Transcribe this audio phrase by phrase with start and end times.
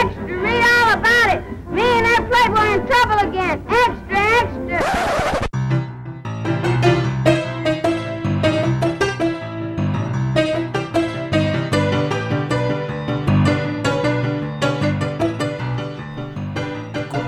[0.00, 1.40] extra, read all about it.
[1.70, 3.56] Me and that playboy in trouble again.
[3.84, 4.80] Extra, extra.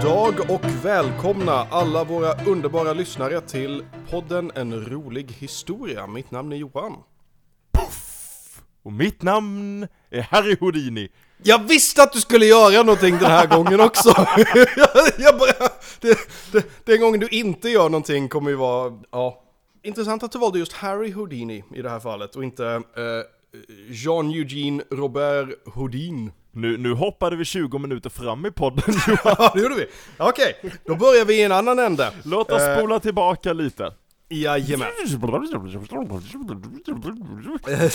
[0.02, 6.06] Dag och välkomna alla våra underbara lyssnare till podden En rolig historia.
[6.06, 6.96] Mitt namn är Johan.
[8.82, 11.08] Och mitt namn är Harry Houdini.
[11.44, 14.08] Jag visste att du skulle göra någonting den här gången också!
[15.18, 15.68] jag, bara,
[16.00, 16.18] det,
[16.52, 19.38] det, den gången du inte gör någonting kommer ju vara, ja.
[19.84, 22.82] Intressant att du valde just Harry Houdini i det här fallet och inte eh,
[23.88, 26.32] Jean Eugene Robert Houdin.
[26.52, 29.36] Nu, nu hoppade vi 20 minuter fram i podden Johan.
[29.38, 29.86] Ja, det gjorde vi.
[30.18, 32.12] Okej, då börjar vi i en annan ände.
[32.24, 33.92] Låt oss Eh, spola tillbaka lite.
[34.28, 34.88] Jajamän.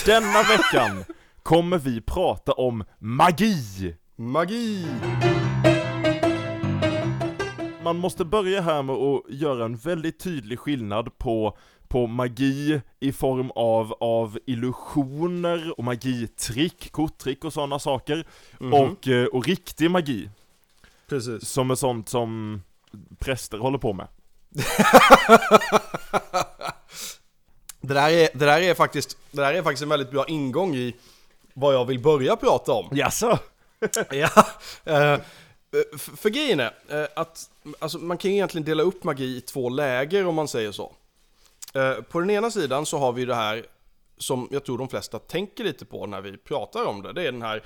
[0.06, 1.04] Denna veckan
[1.48, 3.96] kommer vi prata om magi.
[4.16, 4.86] Magi.
[7.84, 13.12] Man måste börja här med att göra en väldigt tydlig skillnad på på magi i
[13.12, 18.28] form av, av illusioner och magitrick, korttrick och sådana saker.
[18.72, 20.30] Och, eh, och riktig magi,
[21.10, 21.48] Precis.
[21.50, 22.62] som är sånt som
[23.20, 24.08] präster håller på med.
[27.82, 30.76] Det där, är, det, där är faktiskt, det där är faktiskt en väldigt bra ingång
[30.76, 30.96] i
[31.60, 32.88] vad jag vill börja prata om.
[32.92, 33.40] Jaså?
[34.12, 34.30] ja,
[34.86, 35.20] eh,
[35.96, 37.50] f- för grejen är eh, att
[37.80, 40.94] alltså, man kan egentligen dela upp magi i två läger om man säger så.
[41.74, 43.66] Eh, på den ena sidan så har vi det här
[44.18, 47.14] som jag tror de flesta tänker lite på när vi pratar om det.
[47.14, 47.64] Det är den här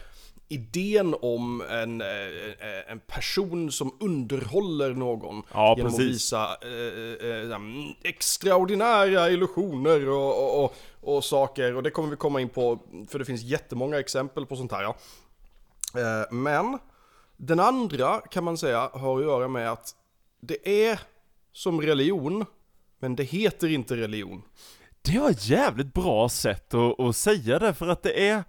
[0.52, 6.34] idén om en, eh, eh, en person som underhåller någon Ja, genom precis.
[6.34, 10.76] att visa eh, eh, eh, mm, extraordinära illusioner och, och, och,
[11.16, 11.76] och saker.
[11.76, 14.84] Och det kommer vi komma in på, för det finns jättemånga exempel på sånt här.
[14.84, 14.96] Ja.
[16.02, 16.78] Eh, Men
[17.38, 19.96] den andra kan man säga har att göra med att
[20.42, 21.00] det är
[21.54, 22.46] som religion,
[23.00, 24.42] men det heter inte religion.
[25.02, 28.44] Det var ett jävligt bra sätt att, att säga det, för att det är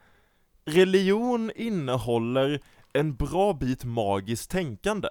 [0.64, 2.60] Religion innehåller
[2.92, 5.08] en bra bit magiskt tänkande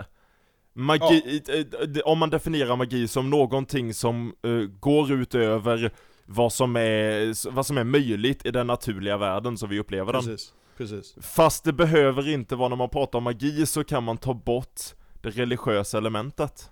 [0.73, 5.91] Magi, eh, eh, om man definierar magi som någonting som eh, går utöver
[6.25, 10.23] vad som, är, vad som är möjligt i den naturliga världen som vi upplever den
[10.23, 11.15] Precis, precis.
[11.21, 14.81] Fast det behöver inte vara när man pratar om magi så kan man ta bort
[15.21, 16.71] det religiösa elementet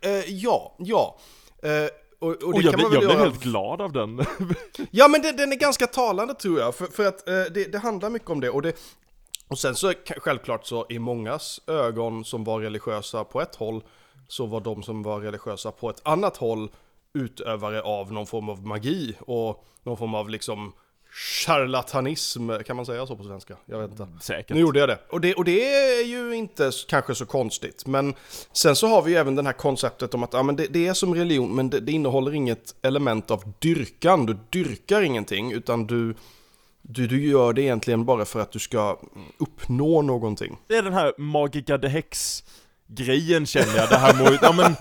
[0.00, 1.16] Eh, ja, ja.
[1.62, 3.18] Eh, och, och det Och jag, jag blev göra...
[3.18, 4.20] helt glad av den.
[4.90, 7.78] Ja men den, den är ganska talande tror jag, för, för att eh, det, det
[7.78, 8.50] handlar mycket om det.
[8.50, 8.72] Och det
[9.48, 13.84] och sen så självklart så i mångas ögon som var religiösa på ett håll
[14.28, 16.70] så var de som var religiösa på ett annat håll
[17.14, 20.72] utövare av någon form av magi och någon form av liksom
[21.10, 23.56] charlatanism, kan man säga så på svenska?
[23.66, 24.08] Jag vet inte.
[24.20, 24.98] Säkert Nu gjorde jag det.
[25.10, 25.34] Och, det.
[25.34, 27.86] och det är ju inte kanske så konstigt.
[27.86, 28.14] Men
[28.52, 30.86] sen så har vi ju även det här konceptet om att ja, men det, det
[30.86, 34.26] är som religion, men det, det innehåller inget element av dyrkan.
[34.26, 36.14] Du dyrkar ingenting, utan du,
[36.82, 38.98] du, du gör det egentligen bara för att du ska
[39.38, 40.58] uppnå någonting.
[40.66, 42.44] Det är den här Magica the Hex
[42.88, 44.76] grejen känner jag, det här med ja, men,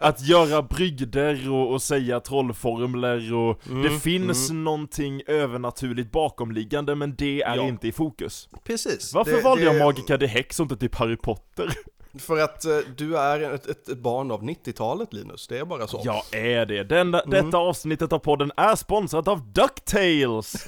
[0.00, 7.14] att göra brygder och, och säga trollformler och Mm, det finns någonting övernaturligt bakomliggande men
[7.16, 7.62] det är Ja.
[7.62, 8.48] inte i fokus.
[8.64, 9.14] Precis.
[9.14, 11.72] Varför det, valde det, jag Magica the Hex och inte typ Harry Potter?
[12.18, 16.00] För att eh, du är ett, ett, barn av 90-talet Linus, det är bara så.
[16.04, 16.84] Jag är det.
[16.84, 17.30] Den, Mm.
[17.30, 20.66] Detta avsnittet av podden är sponsrat av DuckTales!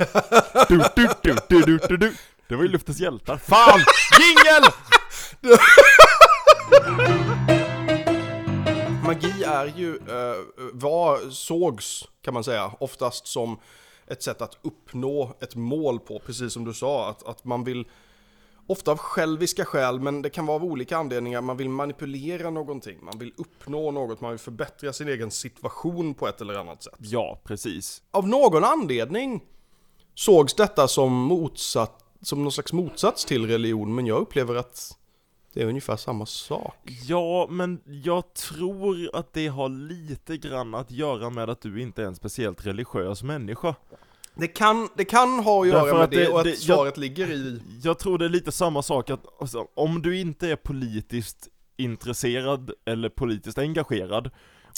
[0.68, 2.14] Du, du, du, du, du, du, du.
[2.48, 3.36] Det var ju Luftens hjältar.
[3.36, 3.80] Fan!
[4.20, 4.70] Jingel!
[9.04, 10.36] Magi är ju, eh,
[10.72, 13.58] var, sågs kan man säga, oftast som
[14.06, 17.86] ett sätt att uppnå ett mål på, precis som du sa, att, att man vill
[18.66, 21.40] Ofta av själviska skäl, men det kan vara av olika anledningar.
[21.40, 26.28] Man vill manipulera någonting, man vill uppnå något, man vill förbättra sin egen situation på
[26.28, 26.94] ett eller annat sätt.
[26.98, 28.02] Ja, precis.
[28.10, 29.42] Av någon anledning
[30.14, 34.96] sågs detta som motsatt, som någon slags motsats till religion, men jag upplever att
[35.54, 36.76] det är ungefär samma sak.
[37.06, 42.02] Ja, men jag tror att det har lite grann att göra med att du inte
[42.02, 43.74] är en speciellt religiös människa.
[44.34, 46.50] Det kan, det kan ha att göra Därför med att det, det- och att det-
[46.50, 47.62] jag- svaret ligger i...
[47.82, 52.70] Jag tror det är lite samma sak att alltså, om du inte är politiskt intresserad
[52.84, 54.26] eller politiskt engagerad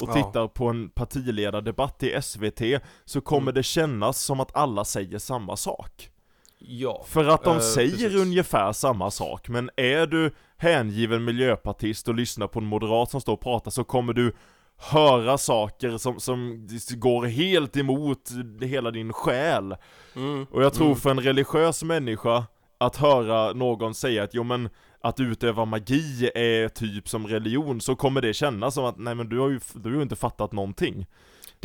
[0.03, 0.13] och Ja.
[0.15, 3.55] tittar på en partiledardebatt i SVT så kommer Mm.
[3.55, 6.11] det kännas som att alla säger samma sak.
[6.59, 7.05] Ja.
[7.09, 8.15] För att de Eh, säger precis.
[8.21, 13.33] ungefär samma sak, men är du hängiven miljöpartist och lyssnar på en moderat som står
[13.33, 14.33] och pratar så kommer du
[14.79, 18.31] höra saker som, som går helt emot
[18.61, 19.77] hela din själ.
[20.17, 20.47] Mm.
[20.51, 20.99] Och jag tror Mm.
[20.99, 22.45] för en religiös människa
[22.79, 24.69] att höra någon säga att jo men
[25.01, 29.29] att utöva magi är typ som religion så kommer det kännas som att nej men
[29.29, 31.07] du har ju, du har ju inte fattat någonting.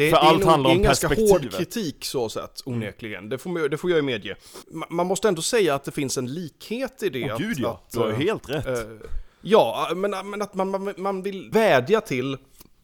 [0.02, 3.30] Det, För det allt är nog handlar om en ganska hård kritik så sett, onekligen.
[3.30, 4.36] Det, får, man- det får jag ju medge.
[4.72, 7.32] Ma- Man måste ändå säga att det finns en likhet i det.
[7.34, 8.68] Åh gud ja, att, du har eh, helt rätt.
[8.68, 8.76] eh,
[9.42, 12.38] ja, men, men att man, man, man vill vädja till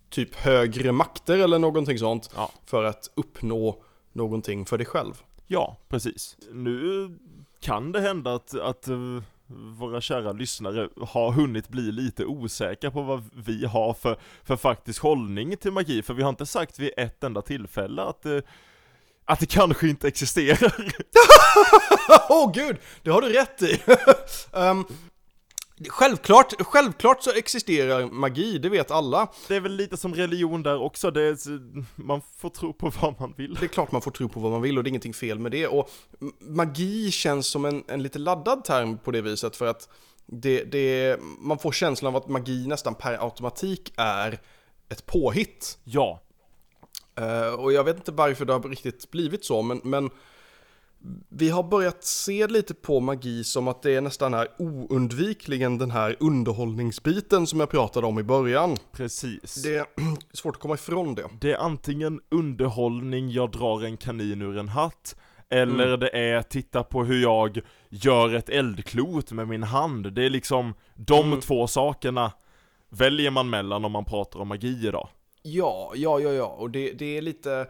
[0.09, 2.51] typ högre makter eller någonting sånt Ja.
[2.65, 3.83] för att uppnå
[4.13, 5.13] någonting för dig själv.
[5.47, 6.37] Ja, precis.
[6.51, 7.09] Nu
[7.59, 8.95] kan det hända att, att eh,
[9.49, 15.01] våra kära lyssnare har hunnit bli lite osäkra på vad vi har för, för faktisk
[15.01, 18.39] hållning till magi, för vi har inte sagt vid ett enda tillfälle att, eh,
[19.25, 20.73] att det kanske inte existerar.
[22.29, 23.81] Åh oh, gud, det har du rätt i!
[24.51, 24.85] um,
[25.89, 29.27] självklart, självklart så existerar magi, det vet alla.
[29.47, 31.37] Det är väl lite som religion där också, det är,
[32.01, 33.53] man får tro på vad man vill.
[33.53, 35.39] Det är klart man får tro på vad man vill och det är ingenting fel
[35.39, 35.67] med det.
[35.67, 35.89] Och
[36.39, 39.89] magi känns som en, en lite laddad term på det viset för att
[40.25, 44.39] det, det, man får känslan av att magi nästan per automatik är
[44.89, 45.77] ett påhitt.
[45.83, 46.21] Ja,
[47.17, 50.09] Eh, och jag vet inte varför det har riktigt blivit så, men, men
[51.29, 55.91] vi har börjat se lite på magi som att det är nästan är oundvikligen den
[55.91, 58.77] här underhållningsbiten som jag pratade om i början.
[58.91, 59.63] precis.
[59.63, 59.85] Det är
[60.33, 61.25] svårt att komma ifrån det.
[61.41, 65.15] Det är antingen underhållning, jag drar en kanin ur en hatt,
[65.49, 67.59] eller det är titta på hur jag
[67.89, 70.13] gör ett eldklot med min hand.
[70.13, 71.41] Det är liksom de Mm.
[71.41, 72.31] två sakerna
[72.89, 75.09] väljer man mellan om man pratar om magi idag.
[75.41, 77.67] Ja, ja, ja, ja, och det, det är lite...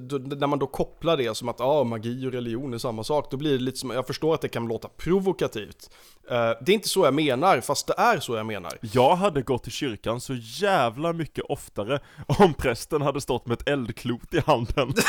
[0.00, 3.30] då- När man då kopplar det som att ah, magi och religion är samma sak,
[3.30, 5.90] då blir det lite som, jag förstår att det kan låta provokativt.
[6.30, 8.72] Eh, det är inte så jag menar, fast det är så jag menar.
[8.80, 13.68] Jag hade gått till kyrkan så jävla mycket oftare om prästen hade stått med ett
[13.68, 14.92] eldklot i handen.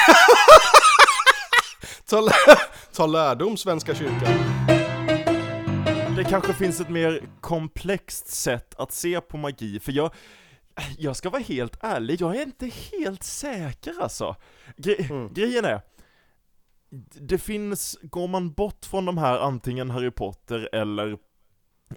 [2.09, 2.31] Ta, lä-
[2.95, 4.33] ta lärdom, Svenska kyrkan.
[6.15, 10.11] Det kanske finns ett mer komplext sätt att se på magi, för jag,
[10.97, 14.35] jag ska vara helt ärlig, jag är inte helt säker alltså.
[14.77, 15.81] Gre- Grejen är,
[17.21, 21.17] det finns, går man bort från de här antingen Harry Potter eller,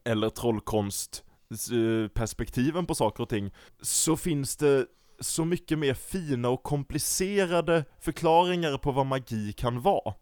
[0.04, 3.50] eller trollkonst eh, perspektiven på saker och ting,
[3.82, 4.86] så finns det
[5.20, 10.14] så mycket mer fina och komplicerade förklaringar på vad magi kan vara.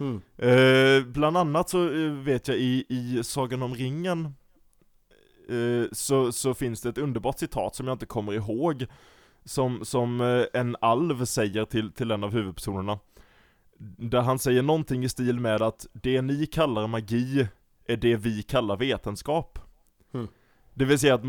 [0.00, 0.22] Mm.
[0.36, 4.34] Eh, bland annat så eh, vet jag i, i Sagan om ringen
[5.92, 8.86] så, så finns det ett underbart citat som jag inte kommer ihåg
[9.44, 12.98] Som, som eh, en alv säger till, till en av huvudpersonerna
[13.96, 17.48] Där han säger någonting i stil med att det ni kallar magi
[17.86, 19.58] är det vi kallar vetenskap
[20.14, 20.28] Mm.
[20.74, 21.22] Det vill säga att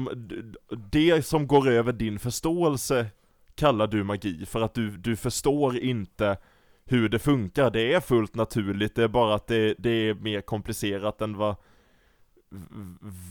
[0.91, 3.07] det som går över din förståelse
[3.55, 6.37] kallar du magi för att du, du förstår inte
[6.85, 7.71] hur det funkar.
[7.71, 11.55] Det är fullt naturligt, det är bara att det, det är mer komplicerat än vad,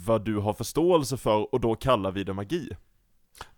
[0.07, 2.69] vad du har förståelse för och då kallar vi det magi.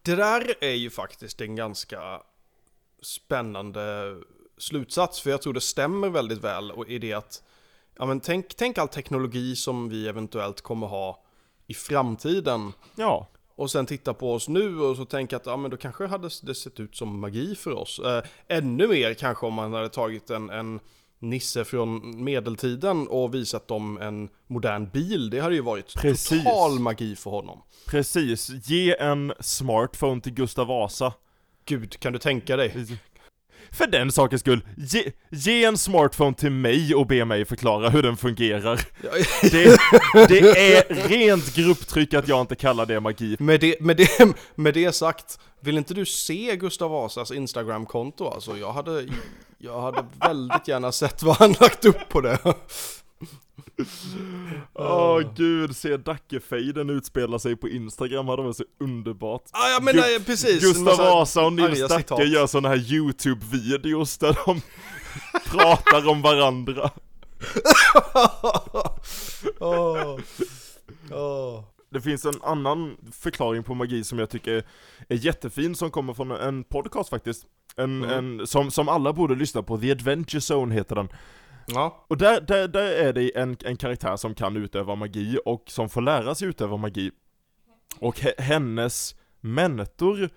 [0.02, 2.22] Det där är ju faktiskt en ganska
[3.02, 4.16] spännande
[4.58, 7.42] slutsats, för jag tror det stämmer väldigt väl och i det att,
[7.96, 11.24] ja men tänk, tänk all teknologi som vi eventuellt kommer ha
[11.66, 15.70] i framtiden Ja, och sen titta på oss nu och så tänka att ja men
[15.70, 17.98] då kanske hade det sett ut som magi för oss.
[17.98, 20.80] Eh, ännu mer kanske om man hade tagit en, en
[21.30, 25.30] Nisse från medeltiden och visat dem en modern bil.
[25.30, 26.44] Det hade ju varit Precis.
[26.44, 27.62] total magi för honom.
[27.86, 28.50] precis.
[28.68, 31.12] Ge en smartphone till Gustav Vasa.
[31.66, 32.98] Gud, kan du tänka dig?
[33.70, 38.02] För den sakens skull, ge, ge en smartphone till mig och be mig förklara hur
[38.02, 38.80] den fungerar.
[39.42, 39.78] Det,
[40.28, 40.38] det
[40.74, 43.36] är rent grupptryck att jag inte kallar det magi.
[43.38, 48.28] Med det, med, det, med det sagt, vill inte du se Gustav Vasas Instagram-konto?
[48.28, 49.06] Alltså, jag hade,
[49.64, 52.38] jag hade väldigt gärna sett vad han lagt upp på det.
[54.74, 59.42] Åh gud, se Dackefejden utspela sig på Instagram hade varit så underbart.
[59.52, 60.62] Ah, ja, men Gu- precis.
[60.62, 62.28] Gustav Vasa och Nils Dacke citat.
[62.28, 64.60] gör såna här YouTube-videos där de
[65.50, 66.90] pratar om varandra.
[69.60, 70.18] Åh.
[71.10, 71.64] Åh.
[71.94, 74.64] Det finns en annan förklaring på magi som jag tycker
[75.08, 77.46] är jättefin som kommer från en podcast faktiskt.
[77.76, 78.40] En, Mm.
[78.40, 81.08] en, som, som alla borde lyssna på, The Adventure Zone heter den.
[81.66, 82.04] Ja.
[82.08, 85.88] Och där, där, där är det en, en karaktär som kan utöva magi och som
[85.88, 87.10] får lära sig utöva magi.
[88.00, 90.28] Och he, hennes mentor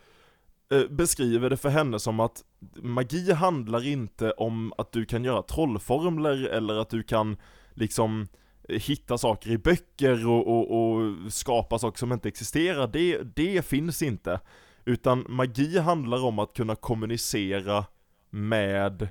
[0.71, 2.43] eh, beskriver det för henne som att
[2.75, 7.37] magi handlar inte om att du kan göra trollformler eller att du kan
[7.73, 8.27] liksom
[8.67, 12.88] hitta saker i böcker och, och, och skapa saker som inte existerar.
[12.88, 14.39] Det, det finns inte.
[14.86, 17.86] Utan magi handlar om att kunna kommunicera
[18.29, 19.09] med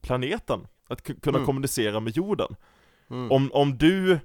[0.00, 0.60] planeten.
[0.88, 1.46] Att ku- kunna Mm.
[1.46, 2.56] kommunicera med jorden.
[3.30, 4.18] Om, om du,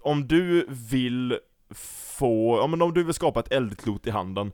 [0.00, 1.38] om du vill
[2.18, 4.52] få, ja men om du vill skapa ett eldklot i handen,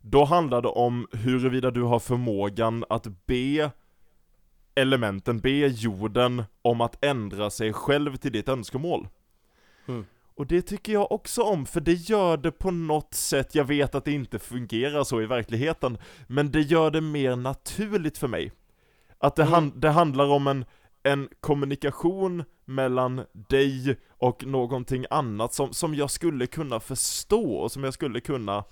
[0.00, 3.70] då handlar det om huruvida du har förmågan att be
[4.78, 9.08] elementen, be jorden om att ändra sig själv till ditt önskemål.
[9.88, 10.06] Mm.
[10.34, 13.94] Och det tycker jag också om, för det gör det på något sätt, jag vet
[13.94, 18.52] att det inte fungerar så i verkligheten, men det gör det mer naturligt för mig.
[19.18, 19.52] Att det, Mm.
[19.54, 20.64] han, det handlar om en,
[21.02, 27.84] en kommunikation mellan dig och någonting annat som, som jag skulle kunna förstå och som
[27.84, 28.64] jag skulle kunna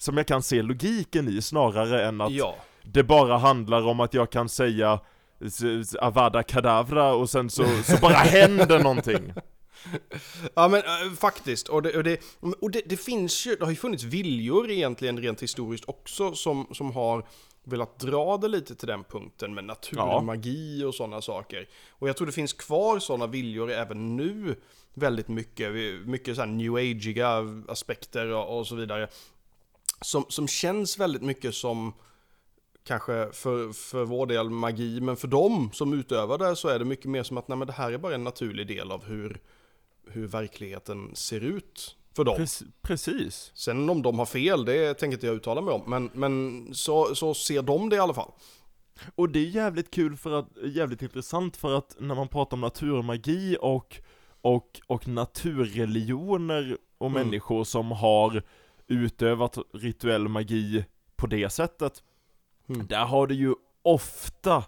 [0.00, 2.54] som jag kan se logiken i snarare än att Ja.
[2.82, 5.00] det bara handlar om att jag kan säga
[6.00, 9.32] Avada Kedavra och sen så, så bara händer någonting.
[10.54, 12.20] Ja men äh, faktiskt, och, det, och, det,
[12.60, 16.66] och det, det finns ju, det har ju funnits viljor egentligen rent historiskt också som,
[16.72, 17.26] som har
[17.64, 21.68] velat dra det lite till den punkten med naturmagi och sådana saker.
[21.90, 24.56] Och jag tror det finns kvar sådana viljor även nu
[24.94, 25.72] väldigt mycket,
[26.06, 29.08] mycket så här new ageiga aspekter och, och så vidare.
[30.00, 31.92] Som, som känns väldigt mycket som
[32.88, 36.84] kanske för, för vår del magi, men för dem som utövar det så är det
[36.84, 39.40] mycket mer som att nej, men det här är bara en naturlig del av hur,
[40.10, 42.36] hur verkligheten ser ut för dem.
[42.38, 43.50] Prec- precis.
[43.54, 47.14] Sen om de har fel, det tänker inte jag uttala mig om, men, men så,
[47.14, 48.30] så ser de det i alla fall.
[49.14, 52.60] Och det är jävligt kul för att, jävligt intressant för att när man pratar om
[52.60, 53.96] naturmagi och,
[54.40, 57.22] och, och naturreligioner och Mm.
[57.22, 58.42] människor som har
[58.86, 60.84] utövat rituell magi
[61.16, 62.02] på det sättet,
[62.68, 62.86] Mm.
[62.86, 64.64] där har det ju ofta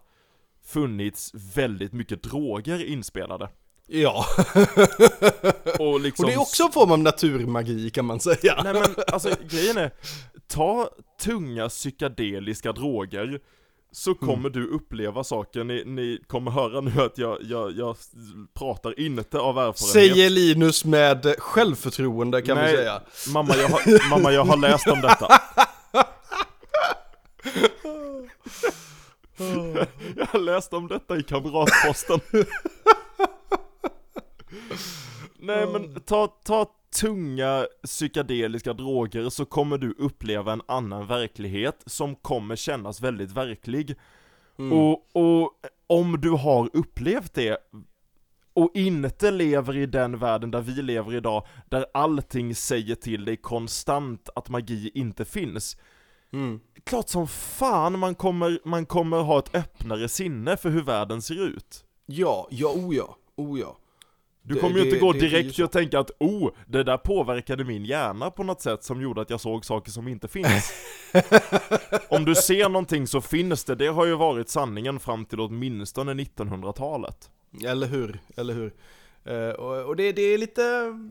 [0.67, 3.49] funnits väldigt mycket droger inspelade.
[3.87, 4.25] Ja,
[5.79, 6.25] Och liksom...
[6.25, 8.61] och det är också en form av naturmagi kan man säga.
[8.65, 9.91] Nej men alltså grejen är,
[10.49, 10.89] ta
[11.21, 13.41] tunga psykedeliska droger
[13.93, 17.97] så kommer du uppleva saker, ni, ni kommer höra nu att jag, jag, jag
[18.55, 22.71] pratar inte av erfarenhet Säger Linus med självförtroende kan Nej.
[22.71, 23.03] vi säga.
[23.33, 25.29] Mamma jag, har, mamma jag har läst om detta
[30.17, 32.21] Jag har läst om detta i Kamratposten.
[35.39, 36.67] Nej men ta, ta
[37.01, 43.97] tunga psykedeliska droger så kommer du uppleva en annan verklighet som kommer kännas väldigt verklig.
[44.73, 45.53] Och, och
[45.87, 47.59] om du har upplevt det
[48.53, 53.37] och inte lever i den världen där vi lever idag, där allting säger till dig
[53.37, 55.77] konstant att magi inte finns.
[56.33, 56.61] Mm.
[56.85, 61.47] Klart som fan man kommer, man kommer ha ett öppnare sinne för hur världen ser
[61.47, 61.85] ut.
[62.07, 63.77] Ja, ja, o ja, o ja.
[64.43, 66.83] Du Det- kommer ju det- inte gå det- ju direkt och tänka att oh, det
[66.83, 70.29] där påverkade min hjärna på något sätt som gjorde att jag såg saker som inte
[70.29, 70.73] finns.
[72.09, 76.15] Om du ser någonting så finns det, det har ju varit sanningen fram till åtminstone
[76.15, 77.31] 1900-talet.
[77.67, 78.75] Eller hur, eller hur.
[79.25, 80.63] Eh, och och det, det är lite,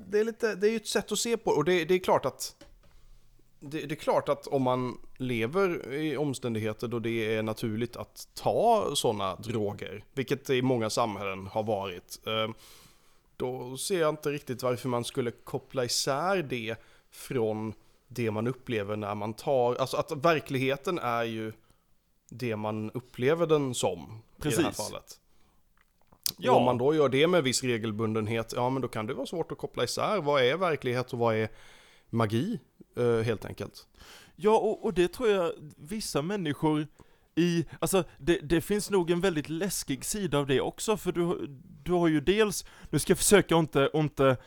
[0.09, 1.99] det är lite, det är ju ett sätt att se på och det, det är
[1.99, 2.55] klart att
[3.59, 8.27] det, det är klart att om man lever i omständigheter då det är naturligt att
[8.33, 12.53] ta sådana droger, vilket det i många samhällen har varit, eh,
[13.37, 16.75] då ser jag inte riktigt varför man skulle koppla isär det
[17.11, 17.73] från
[18.07, 21.53] det man upplever när man tar, alltså att verkligheten är ju
[22.29, 24.03] det man upplever den som i
[24.37, 24.77] det här Precis.
[24.77, 25.19] fallet.
[26.37, 26.51] Ja.
[26.51, 29.25] Och om man då gör det med viss regelbundenhet, ja men då kan det vara
[29.25, 31.49] svårt att koppla isär vad är verklighet och vad är
[32.09, 32.59] magi
[32.97, 33.87] eh, helt enkelt.
[34.35, 36.87] Ja, och, och det tror jag vissa människor
[37.35, 41.47] i, alltså det, det finns nog en väldigt läskig sida av det också, för du,
[41.83, 44.37] du har ju dels, nu ska jag försöka inte, inte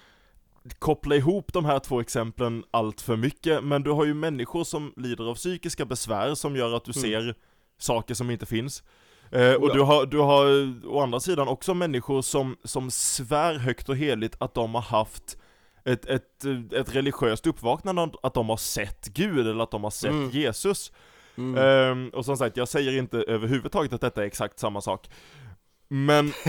[0.78, 4.92] koppla ihop de här två exemplen allt för mycket, men du har ju människor som
[4.96, 7.02] lider av psykiska besvär som gör att du Mm.
[7.02, 7.34] ser
[7.78, 8.82] saker som inte finns.
[9.30, 9.74] Eh, och Ja.
[9.74, 10.46] du har, du har
[10.86, 15.38] å andra sidan också människor som, som svär högt och heligt att de har haft
[15.84, 20.10] ett, ett, ett religiöst uppvaknande, att de har sett Gud eller att de har sett
[20.10, 20.30] Mm.
[20.30, 20.92] Jesus.
[21.36, 21.64] Mm.
[21.64, 25.10] Ehm, och som sagt, jag säger inte överhuvudtaget att detta är exakt samma sak.
[25.88, 26.32] Men...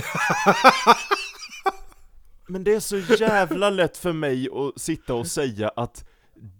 [2.48, 6.06] Men det är så jävla lätt för mig att sitta och säga att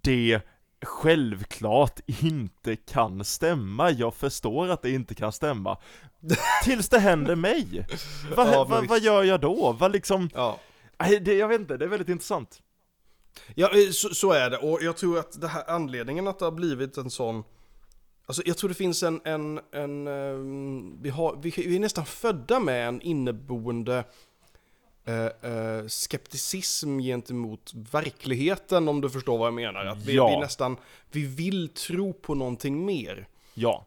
[0.02, 0.40] det
[0.84, 3.90] självklart inte kan stämma.
[3.90, 5.78] Jag förstår att det inte kan stämma.
[6.64, 7.86] Tills det händer mig.
[8.36, 9.72] Va, Ja, va, vad gör jag då?
[9.72, 10.30] Vad liksom...
[10.34, 10.58] Ja.
[11.20, 12.62] Det, jag vet inte, det är väldigt intressant.
[13.54, 14.58] Ja, eh, så, så är det.
[14.58, 17.44] Och jag tror att det här anledningen att det har blivit en sån...
[18.26, 19.20] Alltså jag tror det finns en...
[19.24, 24.04] en, en ehm, vi, har, vi, vi är nästan födda med en inneboende
[25.04, 29.84] eh, eh, skepticism gentemot verkligheten om du förstår vad jag menar.
[29.84, 30.28] Att vi, Ja.
[30.28, 30.76] vi nästan...
[31.10, 33.28] Vi vill tro på någonting mer.
[33.54, 33.86] Ja.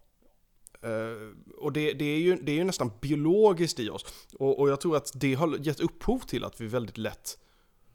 [0.82, 4.06] Eh, och det, det, är ju, det är ju nästan biologiskt i oss.
[4.40, 7.38] Och, och jag tror att det har gett upphov till att vi väldigt lätt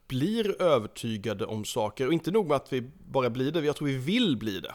[0.09, 2.07] blir övertygade om saker.
[2.07, 4.75] Och inte nog med att vi bara blir det, jag tror vi vill bli det.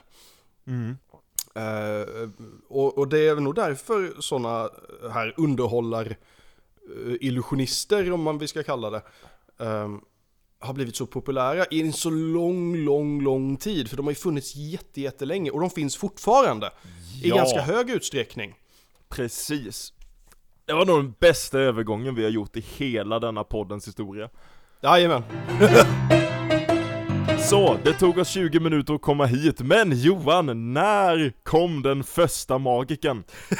[0.68, 0.98] Mm.
[1.56, 2.30] Eh,
[2.68, 4.70] och, och det är nog därför sådana
[5.12, 9.02] här underhållar eh, illusionister, om man vi ska kalla det,
[9.60, 9.90] eh,
[10.60, 13.90] har blivit så populära i en så lång, lång, lång tid.
[13.90, 16.72] För de har ju funnits jätte, jättelänge och de finns fortfarande
[17.24, 17.36] i Ja.
[17.36, 18.56] ganska hög utsträckning.
[19.10, 19.94] Precis.
[20.66, 24.30] Det var nog den bästa övergången vi har gjort i hela denna poddens historia.
[24.82, 25.24] Jajamän.
[27.40, 32.58] Så, det tog oss 20 minuter att komma hit, men Johan, när kom den första
[32.58, 33.24] magiken?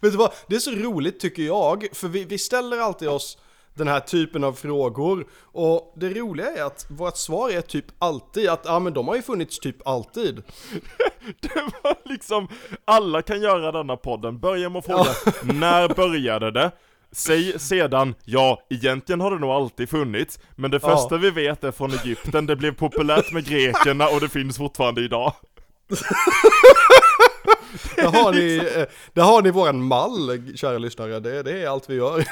[0.00, 3.38] Vet du vad, det är så roligt tycker jag, för vi, vi ställer alltid oss
[3.74, 8.48] den här typen av frågor och det roliga är att vårt svar är typ alltid
[8.48, 10.36] att ja men de har ju funnits typ alltid.
[11.40, 12.48] Det var liksom,
[12.84, 15.10] alla kan göra denna podden, börja med att fråga,
[15.42, 16.72] när började det?
[17.12, 20.88] Säg sedan, ja, egentligen har det nog alltid funnits, men det Ja.
[20.88, 25.00] första vi vet är från Egypten, det blev populärt med grekerna och det finns fortfarande
[25.00, 25.32] idag.
[27.96, 31.90] Där har ni, eh, där har ni våran mall, kära lyssnare, det, det är allt
[31.90, 32.24] vi gör.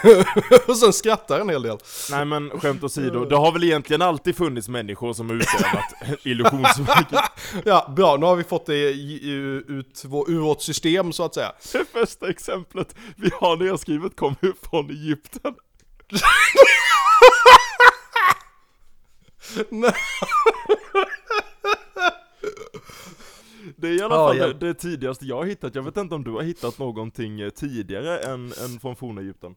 [0.71, 1.79] och sen skrattar en hel del.
[2.11, 7.17] Nej men skämt åsido, det har väl egentligen alltid funnits människor som har utövat illusionsmagi.
[7.65, 11.53] Ja, bra, nu har vi fått det ut, ur vårt system så att säga.
[11.73, 15.55] Det första exemplet vi har nedskrivet kommer från Egypten.
[23.77, 24.47] Det är i alla Ja, fall ja.
[24.47, 27.51] det, det tidigaste jag har hittat, jag vet inte om du har hittat någonting eh,
[27.51, 29.55] tidigare än, än från forna Egypten?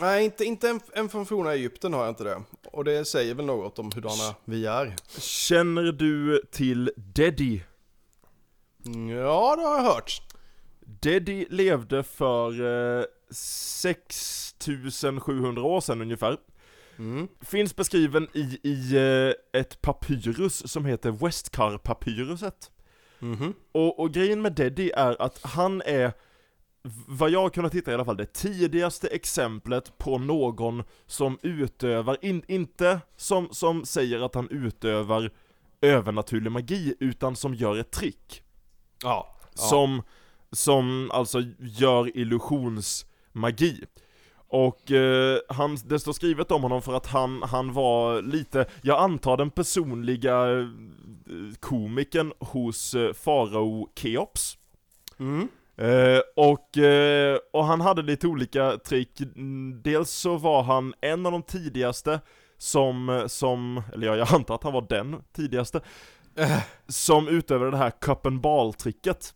[0.00, 2.42] Nej, inte, inte en, en från forna Egypten har jag inte det.
[2.72, 4.94] Och det säger väl något om hurdana vi är.
[5.20, 7.62] Känner du till Dedi?
[9.10, 10.22] Ja, det har jag hört.
[11.00, 12.60] Dedi levde för
[13.00, 16.36] eh, 6700 år sedan ungefär.
[16.98, 17.28] Mm.
[17.40, 22.70] Finns beskriven i, i eh, ett papyrus som heter Westcar-papyruset.
[23.24, 23.54] Mhm.
[23.72, 26.12] Och, och grejen med Dedi är att han är,
[27.06, 32.18] vad jag har kunnat hitta i alla fall, det tidigaste exemplet på någon som utövar,
[32.22, 35.30] in, inte som, som säger att han utövar
[35.80, 38.42] övernaturlig magi, utan som gör ett trick.
[39.02, 39.36] Ja.
[39.56, 39.62] ja.
[39.62, 40.02] Som,
[40.52, 43.84] som alltså gör illusionsmagi.
[44.54, 49.00] Och eh, han, det står skrivet om honom för att han, han var lite, jag
[49.00, 50.66] antar den personliga eh,
[51.60, 54.58] komikern hos eh, farao Keops.
[55.18, 55.48] Mm.
[55.76, 59.20] Eh, och, eh, och han hade lite olika trick,
[59.82, 62.20] dels så var han en av de tidigaste
[62.58, 65.80] som, som, eller ja, jag antar att han var den tidigaste,
[66.36, 66.62] Eh.
[66.88, 69.34] som utövade det här cup and ball-tricket.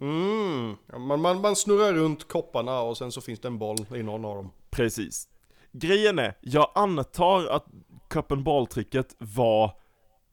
[0.00, 0.76] Mm.
[1.06, 4.24] Man, man, man snurrar runt kopparna och sen så finns det en boll i någon
[4.24, 4.50] av dem.
[4.70, 5.28] Precis.
[5.72, 7.64] Grejen är, jag antar att
[8.08, 9.76] cup and ball-tricket var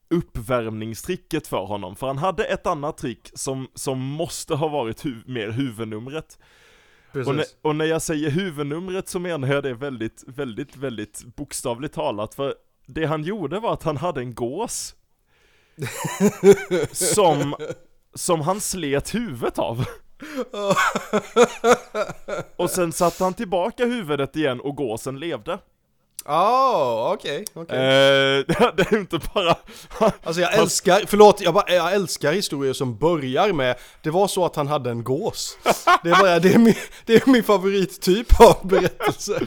[0.10, 5.24] uppvärmningstricket för honom, för han hade ett annat trick som, som måste ha varit hu-
[5.28, 6.40] mer huvudnumret.
[7.14, 11.94] Och, när- och när jag säger huvudnumret så menar jag det väldigt, väldigt, väldigt bokstavligt
[11.96, 14.96] talat, för det han gjorde var att han hade en gås
[16.92, 17.56] som,
[18.16, 19.86] som han slet huvudet av.
[22.56, 25.60] Och sen satte han tillbaka huvudet igen och gåsen levde.
[26.26, 27.78] Ah, okej, okej.
[27.78, 27.84] Eh,
[28.76, 29.56] det är inte bara...
[30.24, 34.46] Alltså jag älskar, förlåt, jag, bara, jag älskar historier som börjar med Det var så
[34.46, 35.58] att han hade en gås.
[36.04, 39.40] Det är, bara, det är, min, det är min favorittyp av berättelse.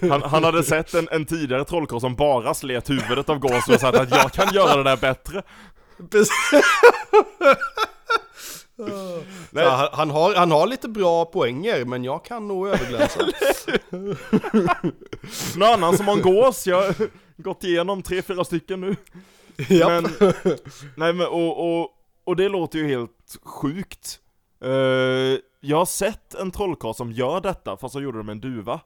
[0.00, 3.80] Han, han hade sett en, en tidigare trollkarl som bara slet huvudet av gåsen och
[3.80, 5.42] sagt att jag kan göra det där bättre.
[6.10, 6.30] Precis.
[9.54, 13.20] Han, han, har, han har lite bra poänger, men jag kan nog överglänsa.
[15.56, 16.94] Någon annan som har en gås, jag har
[17.36, 18.96] gått igenom tre, fyra stycken nu.
[19.68, 19.88] Japp.
[19.88, 20.32] Men,
[20.96, 21.90] nej men och, och,
[22.24, 24.18] och det låter ju helt sjukt.
[24.64, 24.70] Eh,
[25.60, 28.80] jag har sett en trollkarl som gör detta, fast han gjorde det med en duva.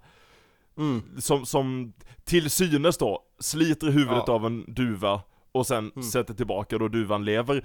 [0.78, 1.02] Mm.
[1.20, 1.92] Som, som
[2.24, 4.32] till synes då, sliter huvudet Ja.
[4.32, 5.20] av en duva
[5.52, 6.02] och sen Mm.
[6.02, 7.64] sätter tillbaka då duvan lever.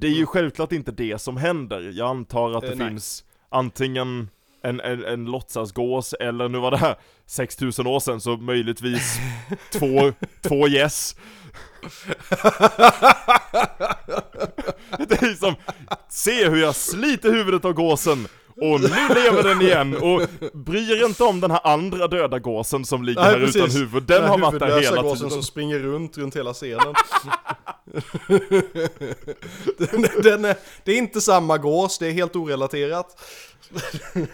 [0.00, 1.92] Det är ju självklart inte det som händer.
[1.94, 2.88] Jag antar att det Eh, nej.
[2.88, 4.28] finns antingen
[4.64, 6.94] en, en, en låtsasgås, eller nu var det här
[7.26, 9.16] 6000 år sedan, så möjligtvis
[9.72, 11.16] två, två gäss.
[14.98, 15.54] Det är som,
[16.08, 18.26] se hur jag sliter huvudet av gåsen,
[18.56, 23.04] och nu lever den igen, och bryr inte om den här andra döda gåsen som
[23.04, 23.80] ligger Nej, här utan precis.
[23.80, 25.30] huvud, den här har varit där hela gåsen tiden.
[25.30, 26.94] som springer runt, runt hela scenen.
[29.78, 33.20] Den, den är, det är inte samma gås, det är helt orelaterat.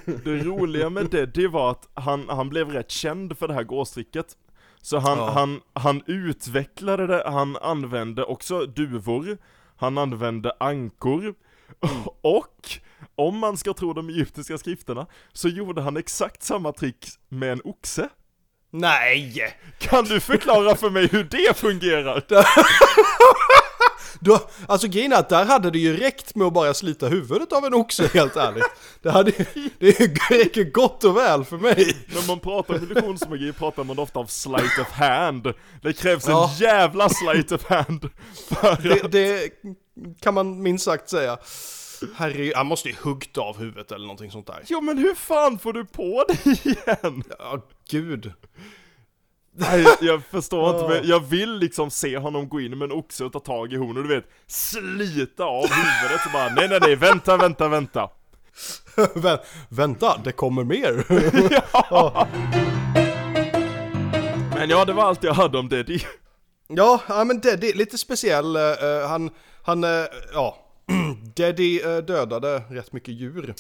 [0.05, 3.63] Det roliga med det, det var att han, han blev rätt känd för det här
[3.65, 4.37] gåstricket.
[4.83, 5.31] Så han, Ja.
[5.31, 9.39] han, han utvecklade det, han använde också duvor,
[9.77, 11.35] han använde ankor,
[12.21, 12.71] och
[13.15, 17.61] om man ska tro de egyptiska skrifterna, så gjorde han exakt samma trick med en
[17.65, 18.09] oxe.
[18.71, 19.55] Nej!
[19.79, 22.25] Kan du förklara för mig hur det fungerar?
[24.21, 27.53] Då, alltså grejen är att där hade det ju räckt med att bara slita huvudet
[27.53, 28.65] av en oxe helt ärligt.
[29.03, 29.31] Det, hade,
[29.79, 29.91] det
[30.31, 31.97] räcker gott och väl för mig.
[32.15, 35.53] När man pratar om illusionsmagi pratar man ofta om sleight of hand.
[35.83, 36.55] Det krävs en Ja.
[36.59, 38.11] jävla sleight of hand
[38.49, 39.51] för Det, det
[40.21, 41.39] kan man minst sagt säga.
[42.17, 44.63] Herregud, han måste ju huggt av huvudet eller någonting sånt där.
[44.67, 47.23] Jo men hur fan får du på det igen?
[47.39, 48.33] Ja, gud.
[49.61, 53.25] Nej, jag förstår inte, men jag vill liksom se honom gå in med en oxe
[53.25, 56.79] och ta tag i hornen och du vet, slita av huvudet så bara nej nej
[56.83, 58.11] nej, vänta, vänta, vänta.
[58.97, 61.05] Vä- vänta, det kommer mer.
[64.55, 65.99] Men ja, det var allt jag hade om Deddy.
[66.69, 68.57] ja, ja, men Deddy, lite speciell.
[68.57, 69.31] eh, eh, han,
[69.63, 70.57] han, eh, ja.
[71.37, 73.55] Deddy eh, dödade rätt mycket djur.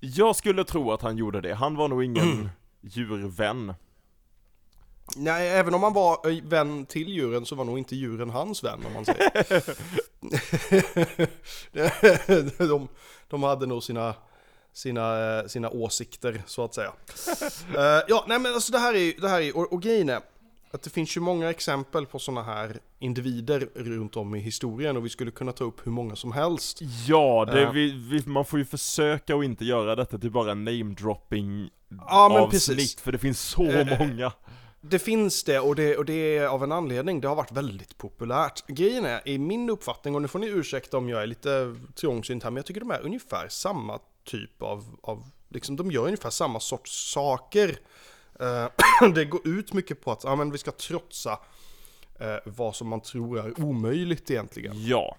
[0.00, 2.48] Jag skulle tro att han gjorde det, han var nog ingen
[2.80, 3.74] djurvän.
[5.16, 8.64] Nej, även om han var eh, vän till djuren så var nog inte djuren hans
[8.64, 9.62] vän om man säger.
[12.68, 12.88] de,
[13.28, 14.14] de hade nog sina,
[14.72, 16.92] sina, eh, sina åsikter så att säga.
[18.08, 20.20] Ja, nej men alltså det här är ju, det här är och, och grejen är
[20.70, 25.04] att det finns ju många exempel på sådana här individer runt om i historien och
[25.04, 26.78] vi skulle kunna ta upp hur många som helst.
[27.06, 27.70] Ja, det, Ja.
[27.70, 33.00] vi, vi, man får ju försöka att inte göra detta till bara namedropping Ja, avsnitt,
[33.00, 34.32] för det finns så Eh, många.
[34.80, 37.20] Det finns det och, det och det är av en anledning.
[37.20, 38.66] Det har varit väldigt populärt.
[38.66, 42.42] Grejen är, i min uppfattning, och nu får ni ursäkta om jag är lite trångsynt
[42.42, 46.30] här, men jag tycker de är ungefär samma typ av, av liksom de gör ungefär
[46.30, 47.78] samma sorts saker.
[48.40, 51.38] Eh, det går ut mycket på att ja, men vi ska trotsa
[52.20, 54.86] eh, vad som man tror är omöjligt egentligen.
[54.86, 55.16] Ja,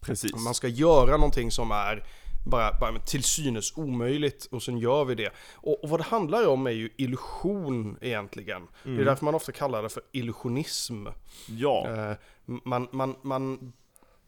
[0.00, 0.44] precis.
[0.44, 2.04] Man ska göra någonting som är
[2.46, 5.30] bara, bara till synes omöjligt och sen gör vi det.
[5.54, 8.62] Och, och vad det handlar om är ju illusion egentligen.
[8.82, 11.06] Det är därför man ofta kallar det för illusionism.
[11.46, 13.72] Ja, Eh, man, man, man,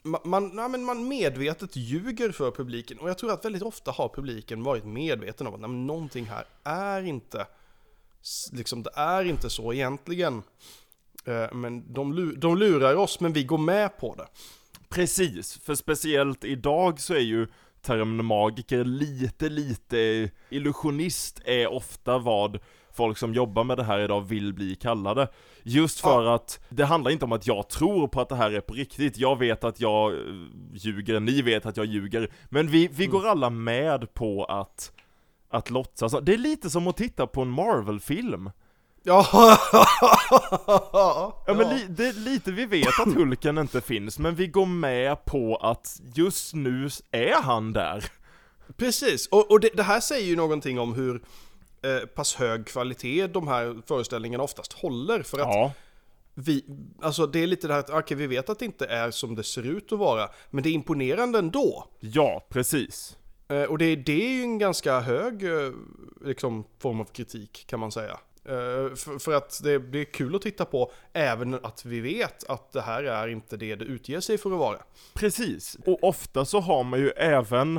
[0.03, 4.09] man, man, men man medvetet ljuger för publiken och jag tror att väldigt ofta har
[4.09, 7.47] publiken varit medveten om att nej, någonting här är inte
[8.53, 10.43] liksom, det är inte så egentligen.
[11.25, 14.27] Eh, Men de, de lurar oss, men vi går med på det.
[14.89, 15.59] precis.
[15.65, 17.47] För speciellt idag så är ju
[17.83, 22.59] termen magiker lite, lite, illusionist är ofta vad
[22.93, 25.29] folk som jobbar med det här idag vill bli kallade.
[25.63, 28.61] Just för att det handlar inte om att jag tror på att det här är
[28.61, 30.19] på riktigt, jag vet att jag eh,
[30.75, 34.93] ljuger, ni vet att jag ljuger, men vi, vi går alla med på att,
[35.51, 36.15] att låtsas.
[36.23, 38.51] Det är lite som att titta på en Marvel-film.
[39.03, 39.27] Ja,
[41.47, 44.67] Ja men li, det är lite, vi vet att Hulken inte finns, men vi går
[44.67, 48.05] med på att just nu är han där.
[48.77, 51.23] Precis, och, och det, det här säger ju någonting om hur
[51.83, 55.23] eh, pass hög kvalitet de här föreställningarna oftast håller.
[55.23, 55.73] För att Ja,
[56.35, 56.65] vi,
[57.03, 59.35] alltså det är lite det här att, okej vi vet att det inte är som
[59.35, 61.87] det ser ut att vara, men det är imponerande ändå.
[62.01, 63.17] ja precis.
[63.51, 65.73] Eh, och det, det är ju en ganska hög eh,
[66.25, 68.19] liksom, form av kritik kan man säga.
[68.45, 72.51] Eh, för, för att det, det är kul att titta på, även att vi vet
[72.51, 74.79] att det här är inte det det utger sig för att vara.
[75.15, 75.79] Precis.
[75.87, 77.77] Och ofta så har man ju även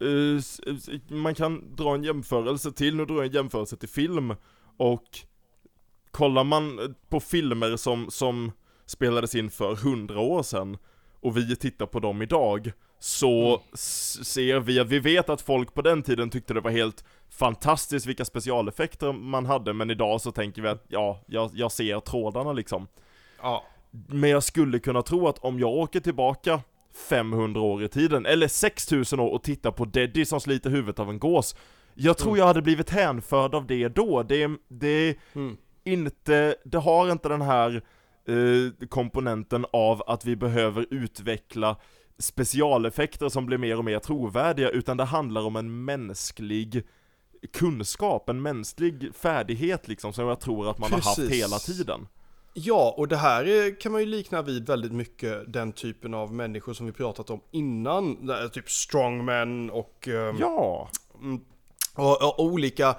[0.00, 0.40] eh,
[1.08, 4.34] man kan dra en jämförelse till, nu drar jag en jämförelse till film
[4.76, 5.18] och
[6.10, 8.52] kollar man eh, på filmer som, som
[8.86, 10.78] spelades in för hundra år sedan
[11.20, 12.72] och vi tittar på dem idag
[13.06, 13.62] så
[14.24, 18.06] ser vi att vi vet att folk på den tiden tyckte det var helt fantastiskt
[18.06, 22.52] vilka specialeffekter man hade men idag så tänker vi att ja, jag, jag ser trådarna
[22.52, 22.86] liksom.
[23.42, 23.64] Ja.
[24.08, 26.60] Men jag skulle kunna tro att om jag åker tillbaka
[27.08, 31.10] 500 år i tiden, eller 6000 år och tittar på Deddy som sliter huvudet av
[31.10, 31.56] en gås
[31.94, 35.56] Jag tror jag hade blivit hänförd av det då, det, det är Mm.
[35.84, 37.82] inte, det har inte den här
[38.28, 41.76] eh, komponenten av att vi behöver utveckla
[42.18, 46.86] specialeffekter som blir mer och mer trovärdiga, utan det handlar om en mänsklig
[47.52, 51.42] kunskap, en mänsklig färdighet liksom, som jag tror att man har haft Precis.
[51.42, 52.08] hela tiden.
[52.54, 56.34] Ja, och det här är, kan man ju likna vid väldigt mycket den typen av
[56.34, 58.30] människor som vi pratat om innan.
[58.52, 60.88] Typ strongmen och, ehm, Ja!
[61.20, 61.40] mm,
[61.94, 62.96] och, och olika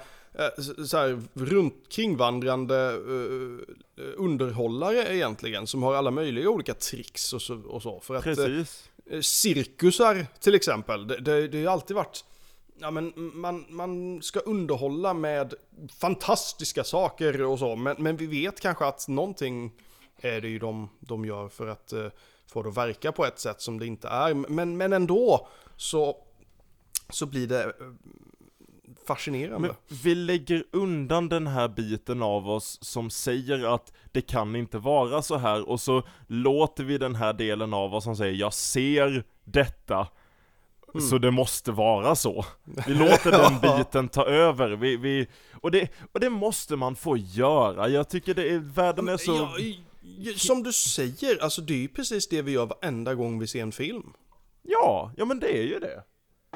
[0.58, 2.76] så- så här, runt kringvandrande
[3.97, 7.56] eh, underhållare egentligen, som har alla möjliga olika tricks och så.
[7.62, 8.89] Och så för att, eh, Precis.
[9.10, 12.26] eh, cirkusar till exempel, det, det, det har ju alltid varit
[12.80, 15.54] Ja, men man, man ska underhålla med
[16.00, 19.71] fantastiska saker och så, men, men vi vet kanske att någonting
[20.21, 22.08] är det ju de, de gör för att eh,
[22.47, 24.34] få det att verka på ett sätt som det inte är.
[24.34, 25.47] Men, men ändå
[25.78, 26.17] så,
[27.10, 27.71] så blir det eh,
[29.08, 29.67] fascinerande.
[29.67, 34.78] Men vi lägger undan den här biten av oss som säger att det kan inte
[34.78, 38.54] vara så här och så låter vi den här delen av oss som säger jag
[38.54, 40.08] ser detta
[41.10, 42.46] så det måste vara så.
[42.88, 45.28] Vi låter den biten ta över, vi, vi,
[45.62, 47.89] och, det, och det måste man få göra.
[47.89, 49.32] Jag tycker det är, världen är så...
[49.36, 49.84] Ja, i-
[50.20, 53.48] i- som du säger, alltså det är ju precis det vi gör varenda gång vi
[53.48, 54.13] ser en film.
[54.63, 56.04] Ja, ja men det är ju det.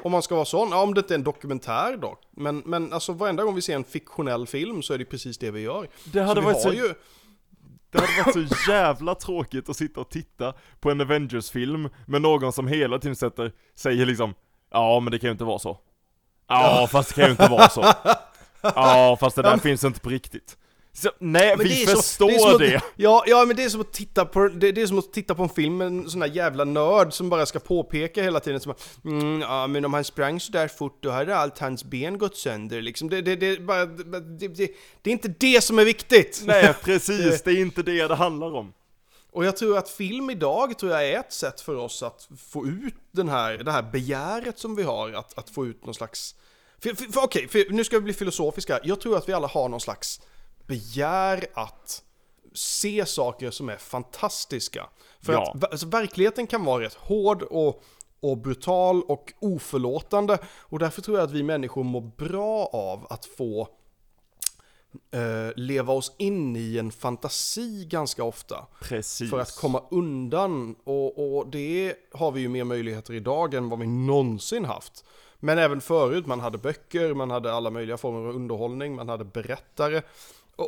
[0.02, 2.18] Om man ska vara sån, ja, om det inte är en dokumentär då.
[2.30, 5.50] Men, men alltså varenda gång vi ser en fiktionell film så är det precis det
[5.50, 5.88] vi gör.
[6.04, 6.94] Det hade så varit så ju,
[7.90, 12.52] Det hade varit så jävla tråkigt att sitta och titta på en Avengers-film med någon
[12.52, 14.34] som hela tiden sätter, säger liksom
[14.70, 15.78] Ja men det kan ju inte vara så
[16.48, 17.84] Ja fast det kan ju inte vara så
[18.62, 20.56] Ja fast det där finns inte på riktigt
[20.94, 23.68] så, Nej Men vi det förstår det som det, att- Ja, ja, men det är
[23.68, 26.10] som att titta på, det, det är som att titta på en film med en
[26.10, 28.74] sån där jävla nörd som bara ska påpeka hela tiden som
[29.04, 32.36] mm, ja men om han sprang så där fort då hade allt hans ben gått
[32.36, 33.08] sönder liksom.
[33.08, 34.70] Det, det, det, bara, det, det,
[35.02, 36.42] det är inte det som är viktigt!
[36.44, 38.72] Nej precis, det är inte det det handlar om
[39.32, 42.66] Och jag tror att film idag tror jag är ett sätt för oss att få
[42.66, 46.34] ut den här, det här begäret som vi har, att, att få ut någon slags...
[46.82, 48.80] För, för, för, Okej, för nu ska vi bli filosofiska.
[48.84, 50.20] Jag tror att vi alla har någon slags
[50.66, 52.02] begär att
[52.54, 54.88] se saker som är fantastiska.
[55.20, 55.52] För Ja.
[55.54, 57.82] att alltså, verkligheten kan vara rätt hård och,
[58.20, 60.38] och brutal och oförlåtande.
[60.46, 63.68] Och därför tror jag att vi människor mår bra av att få
[65.12, 68.66] eh, leva oss in i en fantasi ganska ofta.
[68.82, 70.74] Precis För att komma undan.
[70.84, 75.04] Och, och det har vi ju mer möjligheter idag än vad vi någonsin haft.
[75.38, 79.24] Men även förut, man hade böcker, man hade alla möjliga former av underhållning, man hade
[79.24, 80.02] berättare.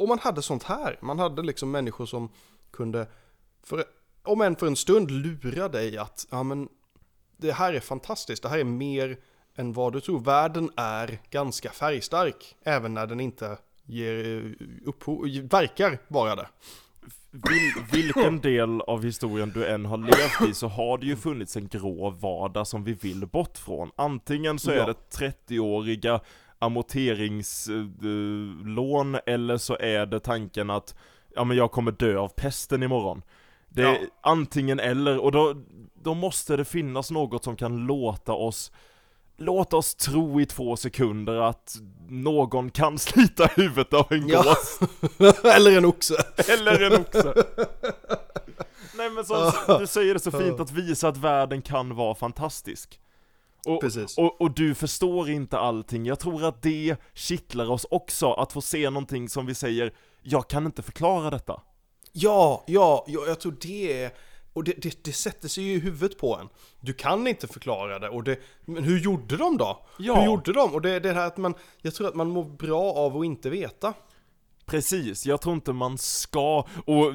[0.02, 0.98] Och, man hade sånt här.
[1.00, 2.28] Man hade liksom människor som
[2.70, 3.06] kunde,
[3.62, 3.84] för,
[4.22, 6.68] om än för en stund, lura dig att ja, men,
[7.36, 9.16] det här är fantastiskt, det här är mer
[9.56, 10.20] än vad du tror.
[10.20, 16.48] Världen är ganska färgstark, även när den inte ger eh, upphov, verkar vara det.
[17.30, 21.56] Vil, vilken del av historien du än har levt i så har det ju funnits
[21.56, 23.90] en grå vardag som vi vill bort från.
[23.96, 26.20] Antingen så är det 30-åriga
[26.64, 30.94] amorteringslån eller så är det tanken att
[31.34, 33.22] ja men jag kommer dö av pesten imorgon.
[33.68, 33.98] Det är Ja.
[34.20, 35.54] antingen eller och då,
[36.02, 38.72] då måste det finnas något som kan låta oss
[39.36, 41.76] Låt oss tro i två sekunder att
[42.08, 44.42] någon kan slita huvudet av en Ja.
[44.42, 44.78] gås
[45.44, 46.14] Eller en oxe.
[46.48, 47.44] eller en oxe.
[48.96, 53.00] Nej men som du säger det så fint att visa att världen kan vara fantastisk.
[53.66, 53.84] Och,
[54.16, 58.60] och, och du förstår inte allting, jag tror att det kittlar oss också att få
[58.60, 61.60] se någonting som vi säger, jag kan inte förklara detta.
[62.12, 64.12] Ja, ja, ja, jag tror det är...
[64.52, 66.48] Och det, det, det sätter sig ju i huvudet på en.
[66.80, 68.38] Du kan inte förklara det och det...
[68.64, 69.86] Men hur gjorde de då?
[69.98, 70.14] Ja.
[70.20, 70.74] Hur gjorde de?
[70.74, 71.54] Och det, det här att man...
[71.82, 73.94] Jag tror att man mår bra av att inte veta.
[74.66, 77.12] Precis, jag tror inte man ska, och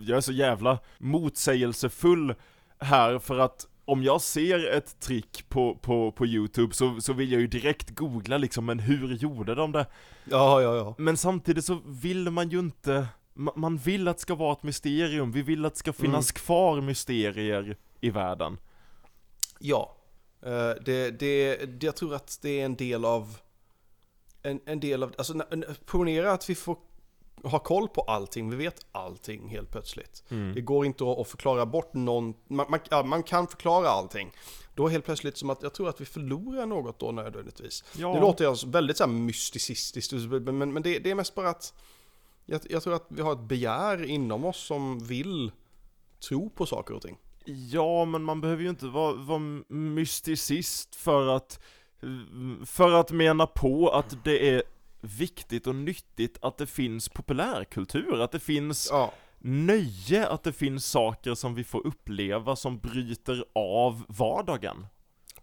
[0.00, 2.34] jag är så jävla motsägelsefull
[2.78, 7.32] här för att om jag ser ett trick på, på, på youtube så, så vill
[7.32, 9.86] jag ju direkt googla liksom, men hur gjorde de det?
[10.24, 10.94] Ja, ja, ja.
[10.98, 14.62] Men samtidigt så vill man ju inte, ma- man vill att det ska vara ett
[14.62, 18.58] mysterium, vi vill att det ska finnas kvar mysterier i världen.
[19.58, 19.96] Ja.
[20.42, 23.38] Eh, det, det, jag tror att det är en del av...
[24.42, 25.14] En, en del av...
[25.18, 25.34] Alltså,
[25.86, 26.76] ponera att vi får
[27.42, 30.24] ha koll på allting, vi vet allting helt plötsligt.
[30.54, 32.34] Det går inte att, att förklara bort någon...
[32.48, 34.32] Man, man, ja, man kan förklara allting.
[34.74, 37.84] Då helt plötsligt som att jag tror att vi förlorar något då nödvändigtvis.
[37.98, 38.14] Ja.
[38.14, 41.74] Det låter alltså väldigt så här mysticistiskt, men, men det, det är mest bara att...
[42.46, 45.52] Jag, jag tror att vi har ett begär inom oss som vill
[46.28, 47.18] tro på saker och ting.
[47.44, 51.60] Ja, men man behöver ju inte vara, vara mysticist för att,
[52.66, 54.62] för att mena på att det är
[55.02, 59.12] viktigt och nyttigt att det finns populärkultur, att det finns Ja.
[59.38, 64.86] nöje, att det finns saker som vi får uppleva som bryter av vardagen.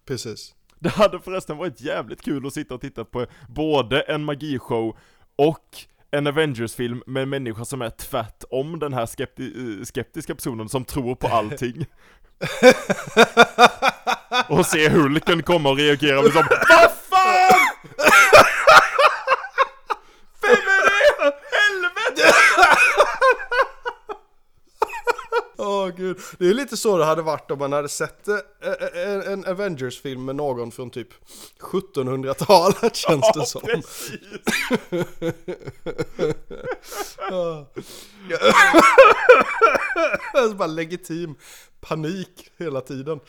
[0.05, 0.55] Precis.
[0.79, 4.97] Det hade förresten varit jävligt kul att sitta och titta på både en magishow
[5.35, 5.77] och
[6.11, 10.85] en Avengers-film med en människa som är tvärtom den här skepti- eh, skeptiska personen som
[10.85, 11.85] tror på allting.
[14.49, 17.59] och se Hulken komma och reagera med som VAD FAN!
[25.99, 26.17] Gud.
[26.39, 29.45] Det är lite så det hade varit om man hade sett eh, eh, en, en
[29.45, 31.09] Avengers-film med någon från typ
[31.59, 33.61] 1700-talet känns det som.
[33.61, 34.19] precis.
[40.33, 41.35] Alltså bara legitim
[41.81, 43.19] panik hela tiden.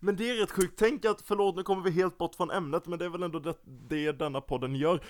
[0.00, 2.86] Men det är rätt sjukt, tänk att, förlåt nu kommer vi helt bort från ämnet,
[2.86, 3.54] men det är väl ändå det,
[3.88, 5.00] det denna podden gör.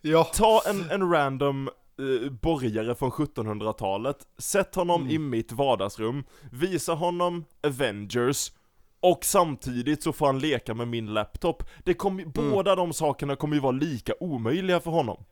[0.00, 6.94] Ja, Ta en, en random eh, borgare från 1700-talet, sätt honom i mitt vardagsrum, visa
[6.94, 8.52] honom Avengers,
[9.00, 11.62] och samtidigt så får han leka med min laptop.
[11.84, 15.24] Det kommer, Båda de sakerna kommer ju vara lika omöjliga för honom.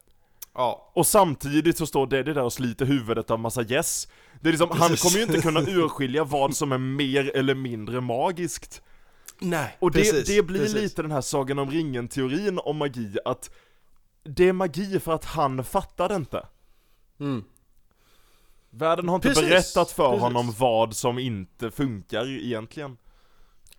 [0.54, 4.08] ja, Och samtidigt så står det där och sliter huvudet av massa yes.
[4.40, 8.00] Det är liksom, han kommer ju inte kunna urskilja vad som är mer eller mindre
[8.00, 8.82] magiskt.
[9.38, 10.76] nej, Och det, precis, det blir precis.
[10.82, 13.50] lite den här Sagan om ringen-teorin om magi, att
[14.36, 16.46] det är magi för att han fattar det inte.
[17.20, 17.44] Mm.
[18.70, 20.22] Världen har inte Precis, berättat för precis.
[20.22, 22.96] honom vad som inte funkar egentligen.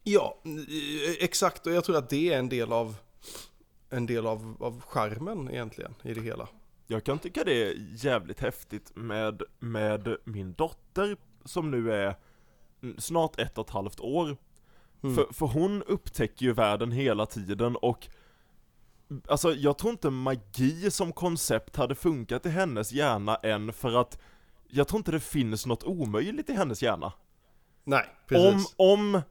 [0.03, 2.95] Ja, eh, exakt och jag tror att det är en del av
[3.89, 6.47] en del av, av charmen egentligen i det hela.
[6.87, 12.15] Jag kan tycka det är jävligt häftigt med, med min dotter som nu är
[12.97, 14.37] snart ett och ett halvt år.
[15.03, 15.15] Mm.
[15.15, 18.07] För, för hon upptäcker ju världen hela tiden och
[19.27, 24.19] Alltså jag tror inte magi som koncept hade funkat i hennes hjärna än för att
[24.67, 27.13] Jag tror inte det finns något omöjligt i hennes hjärna.
[27.83, 28.73] Nej, Om, precis.
[28.75, 29.21] om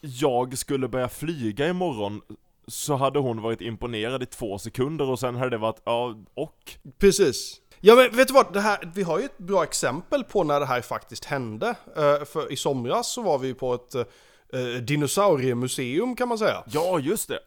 [0.00, 2.22] jag skulle börja flyga imorgon
[2.68, 6.72] så hade hon varit imponerad i två sekunder och sen hade det varit, ja, och?
[6.98, 7.60] Precis.
[7.80, 10.60] Ja men vet du vad, det här, vi har ju ett bra exempel på när
[10.60, 11.74] det här faktiskt hände.
[11.96, 16.64] Eh, för i somras så var vi på ett eh, dinosauriemuseum kan man säga.
[16.66, 17.38] Ja, just det!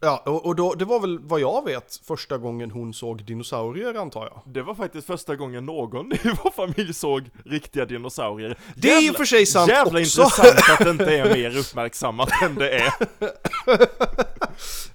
[0.00, 4.24] Ja, och, då, det var väl vad jag vet första gången hon såg dinosaurier antar
[4.24, 4.42] jag.
[4.54, 8.58] Det var faktiskt första gången någon i vår familj såg riktiga dinosaurier.
[8.76, 10.20] Det är i och för sig sant Jävla också.
[10.22, 12.92] intressant att det inte är mer uppmärksammat än det är.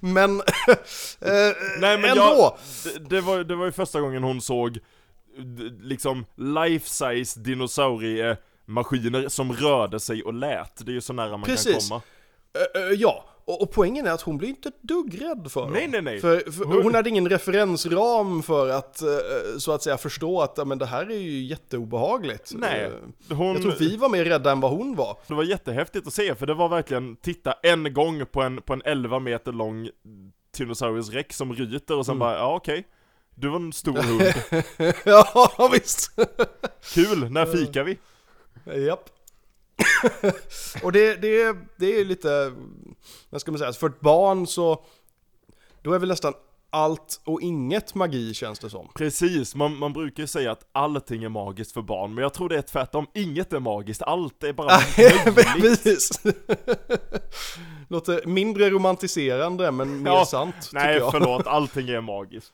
[0.00, 0.40] Men,
[1.20, 2.22] eh, Nej men ändå.
[2.22, 4.78] jag, det, det, var, det var ju första gången hon såg
[5.80, 10.86] liksom life-size dinosauriemaskiner som rörde sig och lät.
[10.86, 11.88] Det är ju så nära man kan Precis.
[11.88, 12.02] komma.
[12.74, 15.66] Eh, eh, ja, och, och poängen är att hon blir inte ett dugg rädd för.
[15.68, 16.20] Nej, nej, nej.
[16.20, 19.08] För, för hon hade ingen referensram för att eh,
[19.58, 22.52] så att säga förstå att men det här är ju jätteobehagligt.
[22.54, 22.90] Nej,
[23.30, 25.16] Eh, hon, Jag tror vi var mer rädda än vad hon var.
[25.26, 28.72] det var jättehäftigt att se för det var verkligen, titta en gång på en, på
[28.72, 29.88] en 11 meter lång
[30.56, 32.86] Tyrannosaurus rex som ryter och sen bara, ja okej.
[33.34, 34.22] Du var en stor hund.
[35.04, 36.10] ja, visst.
[36.94, 37.98] Kul, när fikar vi?
[38.86, 39.10] Japp.
[40.82, 42.52] och det, det, det är lite,
[43.30, 44.84] vad ska man säga, för ett barn så,
[45.82, 46.32] då är väl nästan
[46.70, 48.88] allt och inget magi känns det som.
[48.94, 52.48] Precis, man, man brukar ju säga att allting är magiskt för barn, men jag tror
[52.48, 55.60] det är tvärtom, inget är magiskt, allt är bara möjligt.
[55.84, 56.10] Precis.
[57.88, 61.10] Låter mindre romantiserande men mer Ja, sant Nej jag.
[61.10, 62.52] förlåt, allting är magiskt.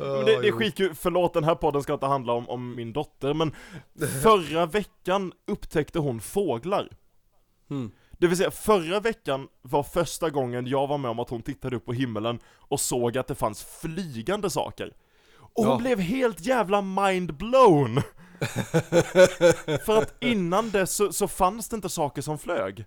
[0.00, 2.92] Men det, det är skitkul, förlåt den här podden ska inte handla om, om min
[2.92, 3.54] dotter, men
[4.22, 6.88] förra veckan upptäckte hon fåglar.
[7.70, 7.90] Mm.
[8.18, 11.76] Det vill säga, förra veckan var första gången jag var med om att hon tittade
[11.76, 14.92] upp på himmelen och såg att det fanns flygande saker.
[15.36, 15.78] Och hon Ja.
[15.78, 18.02] blev helt jävla mind-blown!
[19.86, 22.84] För att innan det så, så fanns det inte saker som flög.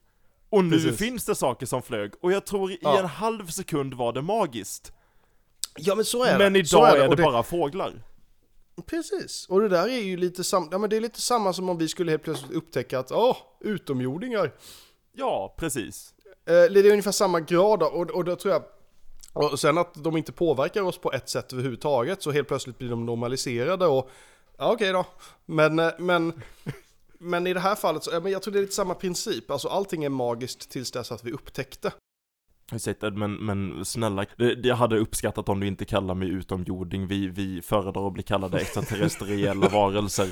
[0.49, 0.97] Och nu Precis.
[0.97, 2.99] finns det saker som flög, och jag tror i Ja.
[2.99, 4.93] en halv sekund var det magiskt.
[5.75, 6.65] Ja men så är Men det.
[6.65, 8.03] Så idag är det, Och bara fåglar.
[8.85, 10.69] Precis, och det där är ju lite, sam...
[10.71, 13.37] ja, men det är lite samma som om vi skulle helt plötsligt upptäcka att, åh,
[13.59, 14.51] utomjordingar.
[15.11, 16.13] Ja, precis.
[16.45, 18.63] Eh, det är ungefär samma grad och, och då tror jag
[19.33, 22.89] och sen att de inte påverkar oss på ett sätt överhuvudtaget så helt plötsligt blir
[22.89, 24.09] de normaliserade och
[24.57, 25.05] ja okej då.
[25.45, 26.41] Men, eh, men,
[27.17, 29.51] men i det här fallet så, ja, men jag tror det är lite samma princip.
[29.51, 31.91] Alltså allting är magiskt tills dess att vi upptäckte.
[32.71, 34.25] Ursäkta, men, men snälla,
[34.63, 38.59] jag hade uppskattat om du inte kallar mig utomjording, vi, vi föredrar att bli kallade
[38.59, 40.27] extraterrestriella varelser.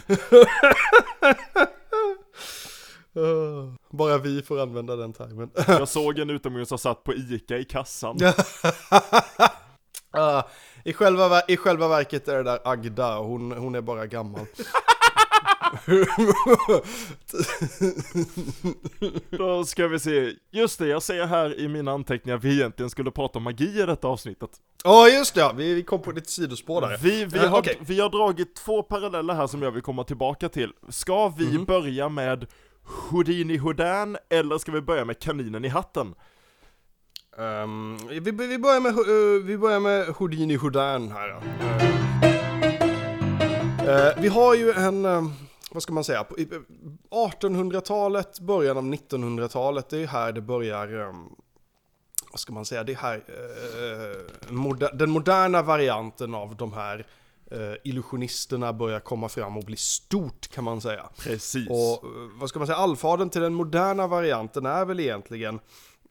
[3.98, 5.52] Bara vi får använda den termen.
[5.68, 8.18] Jag såg en utomjording som satt på ICA i kassan.
[10.14, 10.44] Ah,
[10.86, 14.46] i, själva, I själva verket är det där Agda, hon, hon är bara gammal.
[19.30, 22.90] Då ska vi se, just det, jag ser här i mina anteckningar att vi egentligen
[22.90, 24.50] skulle prata om magi i detta avsnittet.
[24.84, 26.98] Ja just det, vi, vi kom på lite sidospår där.
[27.02, 27.78] Vi, vi, Eh, har, okej.
[27.82, 30.72] vi har dragit två paralleller här som jag vill komma tillbaka till.
[30.90, 31.66] Ska vi Mhm.
[31.66, 32.48] börja med
[33.10, 36.16] Houdini Houdin eller ska vi börja med kaninen i hatten?
[37.38, 41.28] Ehm, vi, vi, börjar med, eh, vi börjar med Houdini Houdin här.
[41.28, 41.42] ja.
[43.92, 45.24] Eh, vi har ju en, eh,
[45.72, 46.50] vad ska man säga, på- i-
[47.10, 51.26] 1800-talet, början av 1900-talet, det är här det börjar, ehm,
[52.32, 57.08] vad ska man säga, det är här eh, moder, den moderna varianten av de här
[57.52, 61.10] eh, illusionisterna börjar komma fram och bli stort kan man säga.
[61.24, 61.70] Precis.
[61.70, 61.76] Och
[62.08, 65.60] eh, vad ska man säga, allfadern till den moderna varianten är väl egentligen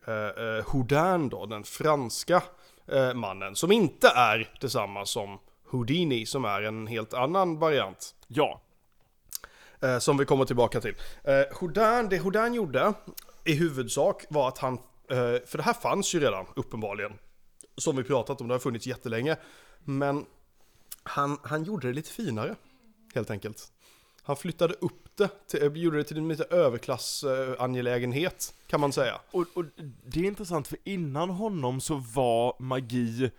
[0.06, 2.42] eh, Houdin då, den franska
[2.92, 5.38] eh, mannen, som inte är detsamma som
[5.70, 8.14] Houdini, som är en helt annan variant.
[8.28, 8.60] Ja,
[9.82, 10.94] Eh, som vi kommer tillbaka till.
[11.24, 12.94] Eh, Houdin, det Houdin gjorde
[13.44, 14.74] i huvudsak var att han,
[15.10, 17.12] eh, för det här fanns ju redan uppenbarligen,
[17.76, 19.36] som vi pratat om, det har funnits jättelänge,
[19.84, 20.26] men
[21.02, 22.54] han, han gjorde det lite finare,
[23.14, 23.72] helt enkelt.
[24.22, 28.92] Han flyttade upp det, till, eh, gjorde det till en lite överklassangelägenhet, eh, kan man
[28.92, 29.20] säga.
[29.30, 29.64] och, och
[30.04, 33.30] det är intressant för innan honom så var magi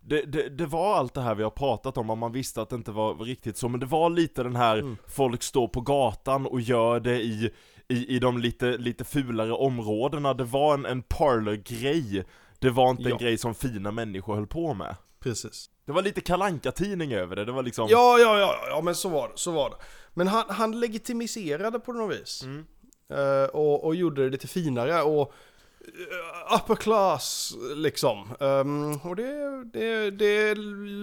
[0.00, 2.68] det, det, det var allt det här vi har pratat om, om man visste att
[2.70, 4.96] det inte var riktigt så, men det var lite den här, Mm.
[5.08, 7.50] folk står på gatan och gör det i,
[7.88, 12.24] i, i de lite, lite fulare områdena, det var en, en parlor-grej
[12.58, 13.10] Det var inte Ja.
[13.10, 15.70] en grej som fina människor höll på med Precis.
[15.86, 18.94] Det var lite kalanka tidning över det, det var liksom Ja, ja, ja, ja, men
[18.94, 19.76] så var det, så var det.
[20.14, 22.42] Men han, han legitimiserade på något vis.
[22.44, 22.64] Mm.
[23.12, 25.32] Eh, och, och gjorde det lite finare och
[25.88, 28.28] uh, upper class liksom.
[28.40, 30.54] Ehm, och det, det, det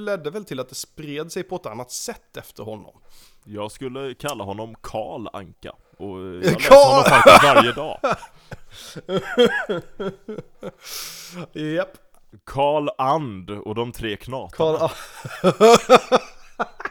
[0.06, 3.02] ledde väl till att det spred sig på ett annat sätt efter honom.
[3.43, 8.00] Jag skulle kalla honom Karl Anka och jag läser Karl- honom faktiskt varje dag
[11.76, 11.98] Japp,
[12.45, 14.89] Karl And och de tre knatarna Karl...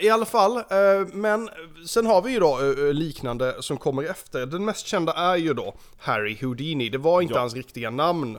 [0.00, 1.50] I alla fall, eh, men
[1.86, 4.46] sen har vi ju då eh, liknande som kommer efter.
[4.46, 6.88] Den mest kända är ju då Harry Houdini.
[6.88, 7.40] Det var inte Ja.
[7.40, 8.38] hans riktiga namn,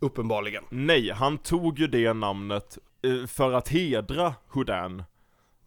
[0.00, 0.64] uppenbarligen.
[0.70, 5.02] Nej, han tog ju det namnet eh, för att hedra Houdin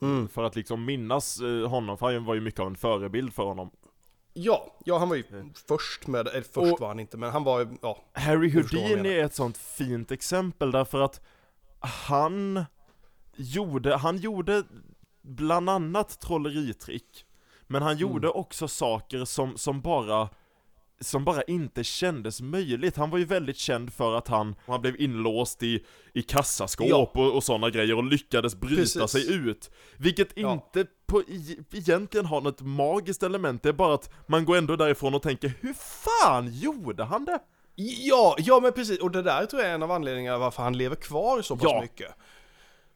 [0.01, 0.27] Mm.
[0.29, 3.43] För att liksom minnas eh, honom, för han var ju mycket av en förebild för
[3.43, 3.71] honom
[4.33, 5.23] Ja, ja han var ju
[5.67, 8.03] först med, eller först Och- var han inte, men han var ju, ja.
[8.13, 11.21] Harry Houdini är ett sånt fint exempel därför att
[11.79, 12.65] han
[13.37, 14.63] gjorde, han gjorde
[15.21, 17.25] bland annat trolleritrick
[17.67, 20.29] Men han gjorde också saker som, som bara
[20.99, 22.97] som bara inte kändes möjligt.
[22.97, 27.11] Han var ju väldigt känd för att han, han blev inlåst i, i kassaskåp Ja.
[27.13, 29.11] och, och sådana grejer och lyckades bryta Precis.
[29.11, 29.71] sig ut.
[29.97, 30.53] Vilket Ja.
[30.53, 34.75] inte på, i, egentligen har något magiskt element, det är bara att man går ändå
[34.75, 37.39] därifrån och tänker hur fan gjorde han det?
[37.75, 38.99] Ja, ja men precis.
[38.99, 41.63] Och det där tror jag är en av anledningarna varför han lever kvar så pass
[41.63, 41.81] Ja.
[41.81, 42.11] mycket.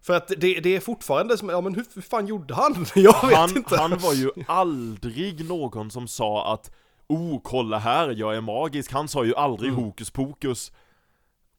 [0.02, 2.86] För att det, det är fortfarande som, ja men hur, hur fan gjorde han?
[2.96, 3.78] Jag vet han, inte.
[3.78, 6.72] han var ju aldrig någon som sa att
[7.08, 8.92] Oh, kolla här, jag är magisk.
[8.92, 9.84] Han sa ju aldrig Mm.
[9.84, 10.72] hokus pokus.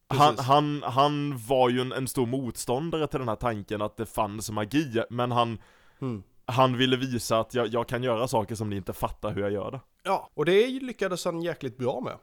[0.09, 4.07] Han, han, han var ju en, en stor motståndare till den här tanken att det
[4.07, 5.59] fanns magi, men han,
[6.01, 6.23] Mm.
[6.47, 9.53] han ville visa att jag, jag kan göra saker som ni inte fattar hur jag
[9.53, 9.81] gör det.
[10.03, 12.19] Ja, och det lyckades han jäkligt bra med.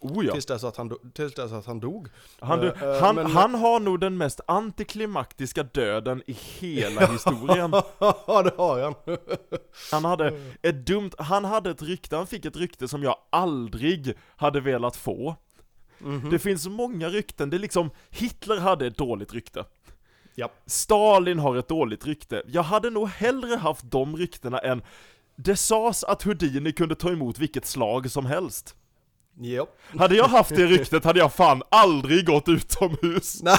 [0.00, 0.32] Oh ja.
[0.32, 2.08] Tills, dess att han, do- tills dess att han dog.
[2.40, 7.06] Han, du, Eh, eh, han, men- han har nog den mest antiklimaktiska döden i hela
[7.12, 7.70] historien.
[7.98, 8.94] Ja, det har han.
[9.92, 14.14] Han hade ett dumt, han hade ett rykte, han fick ett rykte som jag aldrig
[14.36, 15.36] hade velat få.
[15.98, 16.30] Mhm.
[16.30, 19.64] Det finns många rykten, det är liksom, Hitler hade ett dåligt rykte.
[20.34, 20.50] Ja.
[20.66, 22.42] Stalin har ett dåligt rykte.
[22.46, 24.82] Jag hade nog hellre haft de ryktena än
[25.36, 28.74] det sades att Houdini kunde ta emot vilket slag som helst.
[29.38, 29.66] Ja.
[29.98, 33.38] Hade jag haft det ryktet hade jag fan aldrig gått utomhus.
[33.42, 33.56] Nej,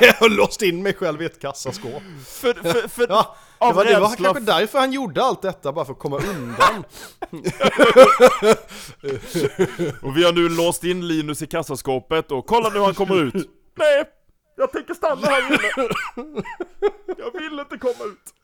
[0.00, 2.02] jag har låst in mig själv i ett kassaskåp.
[2.26, 3.36] För, för, för Ja,
[3.68, 6.84] det var, det var kanske därför han gjorde allt detta, bara för att komma undan.
[10.02, 13.34] Och vi har nu låst in Linus i kassaskåpet och kolla nu han kommer ut.
[13.78, 14.04] Nej,
[14.56, 15.58] jag tänker stanna här inne.
[17.18, 18.34] Jag vill inte komma ut.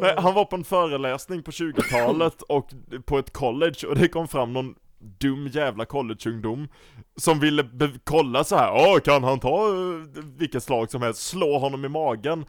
[0.00, 2.68] Nej, han var på en föreläsning på 20-talet och
[3.04, 6.68] på ett college och det kom fram någon dum jävla collegeungdom
[7.16, 7.68] som ville
[8.04, 8.72] kolla så här.
[8.74, 10.04] Åh, kan han ta uh,
[10.38, 12.44] vilket slag som helst, slå honom i magen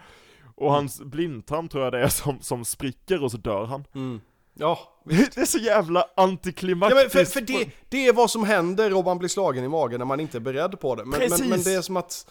[0.56, 3.86] och hans blindtarm tror jag det är som, som spricker och så dör han.
[3.96, 4.22] Mm.
[4.54, 7.12] Ja, Det är så jävla Ja, men antiklimaktiskt.
[7.12, 10.06] för, för det, det är vad som händer om man blir slagen i magen när
[10.06, 11.06] man inte är beredd på det.
[11.06, 11.50] Men, men, Precis.
[11.50, 12.26] men det är som att...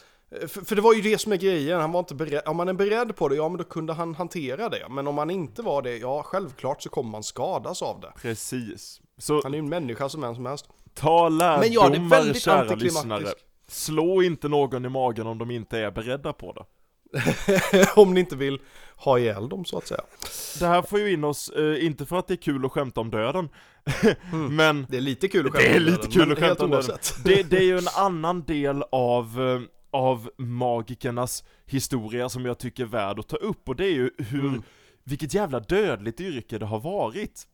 [0.49, 2.43] För, för det var ju det som är grejen, han var inte beredd.
[2.47, 4.87] Om man är beredd på det, ja men då kunde han hantera det.
[4.91, 8.13] Men om man inte var det, ja självklart så kommer man skadas av det.
[8.17, 9.01] Precis.
[9.21, 10.69] Så Han är ju en människa som vem som helst.
[10.95, 13.27] ta Men lärdomar det är väldigt kära lyssnare.
[13.69, 16.65] Slå inte någon i magen om de inte är beredda på det.
[17.97, 18.61] om ni inte vill
[18.97, 20.01] ha ihjäl dem så att säga.
[20.59, 23.01] Det här får ju in oss, eh, inte för att det är kul att skämta
[23.01, 23.49] om döden,
[24.51, 26.39] men Det är lite kul att Det är skämta om lite döden, kul men att
[26.39, 26.99] skämta om döden.
[27.25, 29.39] det, det är ju en annan del av,
[29.91, 34.11] av magikernas historia som jag tycker är värd att ta upp och det är ju
[34.19, 34.63] hur, Mm.
[35.05, 37.47] vilket jävla dödligt yrke det har varit.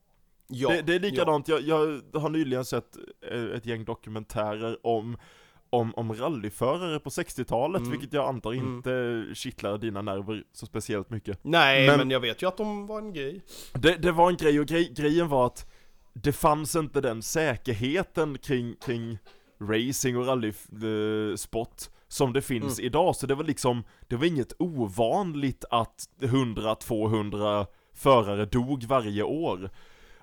[0.49, 2.97] Ja, det, det är likadant, jag, jag har nyligen sett
[3.33, 5.17] eh, ett gäng dokumentärer om
[5.71, 7.91] om, om rallyförare på 60-talet, Mm.
[7.91, 8.77] vilket jag antar Mm.
[8.77, 11.39] inte kittlar dina nerver så speciellt mycket.
[11.43, 11.99] Nej, men...
[11.99, 13.43] Men- jag vet ju att de var en grej.
[13.73, 15.71] Det, det var en grej, och grej, grejen var att
[16.13, 19.19] det fanns inte den säkerheten kring, kring
[19.61, 25.65] racing och rallysport som det finns idag, så det var liksom, det var inget ovanligt
[25.71, 29.71] att 100-200 förare dog varje år.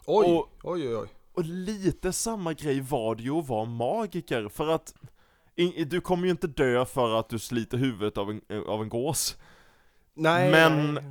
[0.05, 1.07] Oj, Och- oj, oj, oj.
[1.33, 4.93] Och lite samma grej var det ju att vara magiker, för att
[5.55, 8.89] in, du kommer ju inte dö för att du sliter huvudet av en, av en
[8.89, 9.37] gås.
[10.13, 11.03] Nej, Men- nej.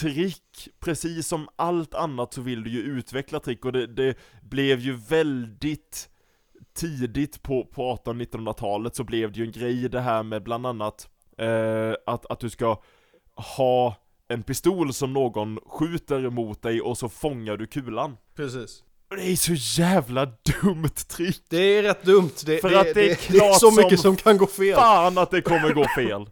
[0.00, 4.80] trick, precis som allt annat så vill du ju utveckla trick och det, det blev
[4.80, 6.08] ju väldigt
[6.74, 11.08] tidigt på, på 1800-1900-talet så blev det ju en grej det här med bland annat
[11.38, 12.82] eh, att, att du ska
[13.34, 13.96] ha
[14.32, 18.16] en pistol som någon skjuter mot dig och så fångar du kulan.
[18.36, 18.82] Precis.
[19.10, 20.26] Och det är så jävla
[20.62, 21.42] dumt trick!
[21.50, 22.30] Det är rätt dumt.
[22.46, 24.36] Det, För det, att det är det, det är klart så mycket som som kan
[24.38, 24.74] gå fel.
[24.74, 26.30] Fan att det kommer gå fel!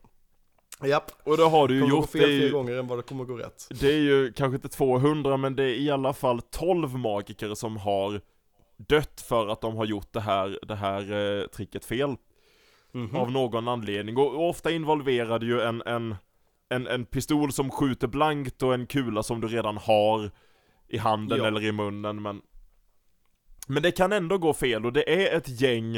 [0.88, 1.12] Japp.
[1.24, 2.86] Och det har du Det ju kommer gå fel det är fler ju, gånger än
[2.86, 3.66] vad det kommer gå rätt.
[3.80, 7.76] Det är ju kanske inte 200 men det är i alla fall 12 magiker som
[7.76, 8.20] har
[8.76, 12.16] dött för att de har gjort det här, det här eh, tricket fel.
[12.92, 13.16] Mhm.
[13.16, 14.16] Av någon anledning.
[14.16, 16.16] Och, och ofta involverade ju en, en,
[16.70, 20.30] en, en pistol som skjuter blankt och en kula som du redan har
[20.88, 21.46] i handen Ja.
[21.46, 22.42] eller i munnen men
[23.68, 25.96] Men det kan ändå gå fel och det är ett gäng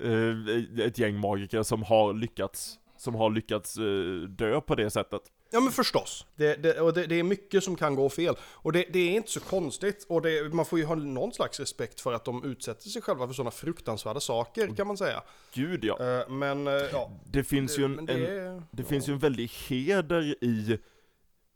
[0.00, 5.20] eh, Ett gäng magiker som har lyckats Som har lyckats eh, dö på det sättet.
[5.54, 6.26] Ja men förstås.
[6.36, 8.36] Det, det, och det, det är mycket som kan gå fel.
[8.42, 10.06] Och det, det är inte så konstigt.
[10.08, 13.34] Och man får ju ha någon slags respekt för att de utsätter sig själva för
[13.34, 15.22] sådana fruktansvärda saker kan man säga.
[15.52, 15.98] Gud ja.
[16.00, 17.10] Eh, Men eh, ja.
[17.32, 20.78] Det finns ju en, det, en Det finns ju en väldig heder i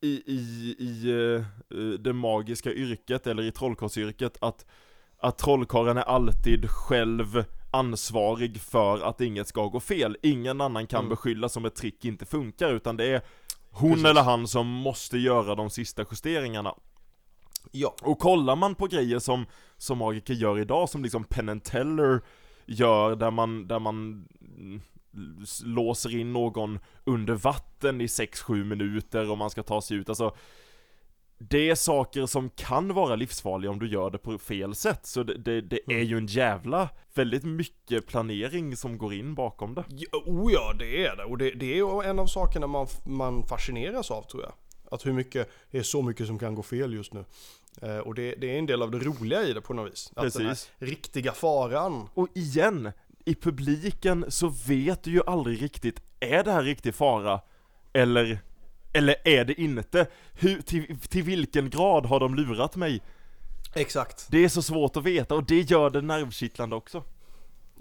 [0.01, 4.67] i, i, i eh, det magiska yrket, eller i trollkarlsyrket, att,
[5.19, 10.17] att trollkarlen är alltid själv ansvarig för att inget ska gå fel.
[10.23, 11.09] Ingen annan kan Mm.
[11.11, 13.23] beskylla som ett trick inte funkar, utan det är
[13.71, 14.07] hon Precis.
[14.07, 16.75] eller han som måste göra de sista justeringarna.
[17.71, 17.95] Ja.
[18.03, 19.47] Och kollar man på grejer som,
[19.77, 22.21] som magiker gör idag, som liksom Penn Teller
[22.67, 24.81] gör, där man, där man mm,
[25.65, 30.35] låser in någon under vatten i 6-7 minuter och man ska ta sig ut, alltså
[31.39, 35.23] det är saker som kan vara livsfarliga om du gör det på fel sätt, så
[35.23, 39.85] det, det, det är ju en jävla, väldigt mycket planering som går in bakom det.
[39.89, 41.25] Ja, Oh ja, det är det.
[41.25, 44.53] Och det, det är ju en av sakerna man, man fascineras av tror jag.
[44.91, 47.25] Att hur mycket, det är så mycket som kan gå fel just nu.
[47.83, 50.13] Eh, och det, det är en del av det roliga i det på något vis.
[50.17, 50.71] Att den här Precis.
[50.79, 52.09] riktiga faran.
[52.15, 52.93] Och igen,
[53.25, 57.41] i publiken så vet du ju aldrig riktigt, är det här riktig fara?
[57.93, 58.41] Eller,
[58.99, 60.07] eller är det inte?
[60.33, 63.03] Hur, till, till vilken grad har de lurat mig?
[63.75, 64.27] Exakt.
[64.31, 67.05] Det är så svårt att veta och det gör det nervkittlande också.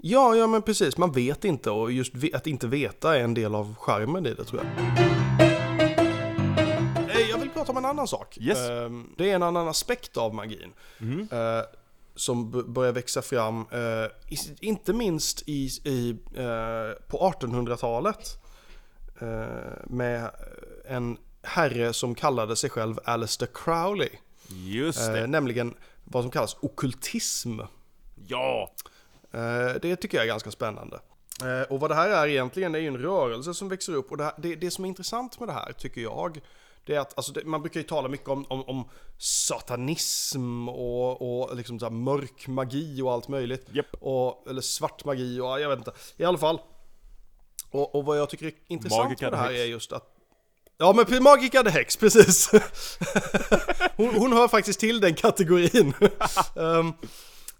[0.00, 0.96] Ja, ja men precis.
[0.98, 4.44] Man vet inte och just att inte veta är en del av charmen i det
[4.44, 4.88] tror jag.
[7.10, 8.38] Eh, Jag vill prata om en annan sak.
[8.40, 8.58] Yes.
[8.58, 10.72] Eh, Det är en annan aspekt av magin.
[11.00, 11.28] Mm.
[12.14, 16.16] Som börjar växa fram, eh, inte minst i, i,
[17.08, 18.38] på 1800-talet.
[19.20, 20.30] Eh, Med
[20.84, 24.10] en herre som kallade sig själv Aleister Crowley.
[24.48, 25.20] Just det.
[25.20, 27.60] Eh, Nämligen vad som kallas okkultism.
[28.26, 28.72] Ja!
[29.32, 31.00] Eh, Det tycker jag är ganska spännande.
[31.68, 34.10] Och vad det här är egentligen, det är ju en rörelse som växer upp.
[34.10, 36.40] Och det, här, det, det som är intressant med det här, tycker jag,
[36.84, 38.88] det är att alltså, det, man brukar ju tala mycket om, om, om
[39.18, 43.66] satanism och, och liksom så här mörk magi och allt möjligt.
[43.72, 43.94] Japp.
[44.00, 45.92] Och, eller svart magi och jag vet inte.
[46.16, 46.60] I alla fall.
[47.70, 50.14] Och, och vad jag tycker är intressant Magica med det här är just att
[50.80, 52.50] Ja men Magica the Hex, precis.
[53.96, 55.94] hon, hon hör faktiskt till den kategorin.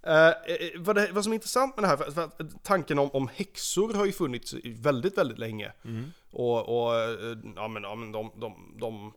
[0.03, 0.35] Eh, eh,
[0.77, 2.31] vad, det, vad som är intressant med det här, för, för
[2.63, 5.73] tanken om, om häxor har ju funnits väldigt, väldigt länge.
[5.85, 6.05] Mm.
[6.31, 9.13] Och, och eh, ja men, ja, men de, de, de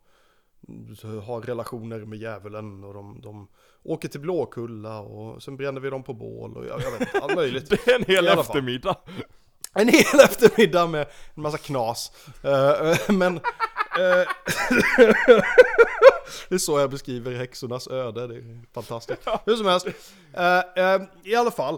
[1.26, 3.48] har relationer med djävulen och de, de
[3.84, 7.36] åker till Blåkulla och sen bränner vi dem på bål och jag, jag vet allt
[7.36, 7.70] möjligt.
[7.86, 8.96] Det är en hel eftermiddag.
[9.74, 12.12] En hel eftermiddag med en massa knas.
[12.44, 13.36] Eh, men...
[13.38, 13.42] eh,
[16.50, 19.28] det är så jag beskriver häxornas öde, det är fantastiskt.
[19.46, 19.88] Hur som helst.
[20.76, 21.78] eh, I alla fall,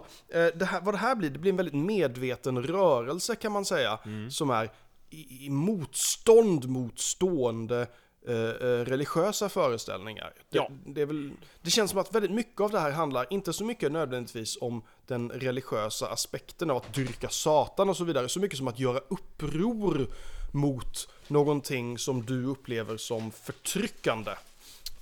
[0.54, 3.98] det här, vad det här blir, det blir en väldigt medveten rörelse kan man säga.
[4.30, 4.70] Som är
[5.10, 7.86] i, i motstånd mot stående
[8.28, 10.32] eh, eh, religiösa föreställningar.
[10.50, 10.68] Det, Ja.
[10.86, 11.30] det, är väl,
[11.62, 14.82] det känns som att väldigt mycket av det här handlar inte så mycket nödvändigtvis om
[15.06, 18.98] den religiösa aspekten av att dyrka Satan och så vidare, så mycket som att göra
[19.08, 20.06] uppror
[20.52, 24.30] mot någonting som du upplever som förtryckande.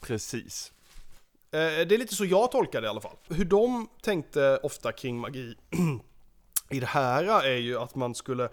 [0.01, 0.73] Precis.
[1.51, 3.17] Eh, Det är lite så jag tolkar det i alla fall.
[3.29, 5.55] Hur de tänkte ofta kring magi
[6.71, 8.49] i det här är ju att man skulle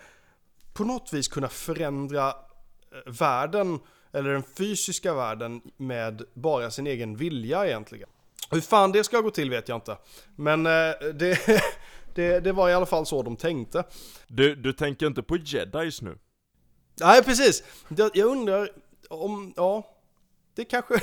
[0.74, 2.34] på något vis kunna förändra
[3.05, 3.80] världen,
[4.14, 8.10] eller den fysiska världen, med bara sin egen vilja egentligen.
[8.51, 9.97] Hur fan det ska gå till vet jag inte.
[10.36, 10.72] Men eh,
[11.14, 11.39] det,
[12.16, 13.84] det, det var i alla fall så de tänkte.
[14.28, 16.18] Du, du tänker inte på jedis nu?
[17.01, 17.64] Nej, precis.
[17.97, 18.70] Jag jag undrar
[19.10, 19.88] om, ja,
[20.55, 20.93] det kanske...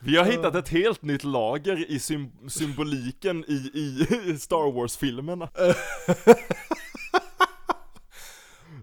[0.00, 4.06] Vi har hittat ett helt nytt lager i sym- symboliken i, i
[4.38, 5.48] Star Wars-filmerna.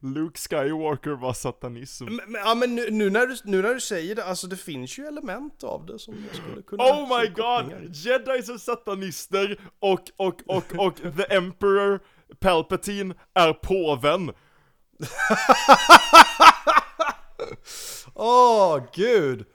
[0.04, 2.06] Luke Skywalker var satanism.
[2.06, 4.58] Men, men, ja, men nu, nu, när du, nu när du säger det, alltså det
[4.58, 6.84] finns ju element av det som jag skulle kunna...
[6.84, 7.72] Oh my god!
[7.72, 7.90] i.
[7.94, 12.00] Jedis är satanister och, och, och, och the Emperor
[12.40, 14.32] Palpatine är påven.
[18.14, 19.46] Åh, gud!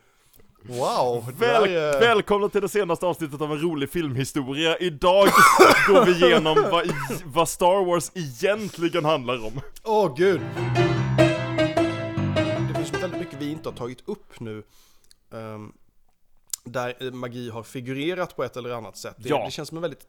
[0.69, 1.31] Wow!
[1.37, 4.77] Väl, är- Välkomna till det senaste avsntet av en rolig filmhistoria.
[4.77, 5.27] Idag
[5.87, 6.89] går vi igenom vad,
[7.25, 9.61] vad Star Wars egentligen handlar om.
[9.83, 10.41] Åh, gud!
[12.67, 14.63] Det finns väldigt mycket vi inte har tagit upp nu.
[15.33, 15.71] ehm,
[16.63, 19.15] där eh, magi har figurerat på ett eller annat sätt.
[19.17, 19.45] Det, Ja.
[19.45, 20.05] det känns som en väldigt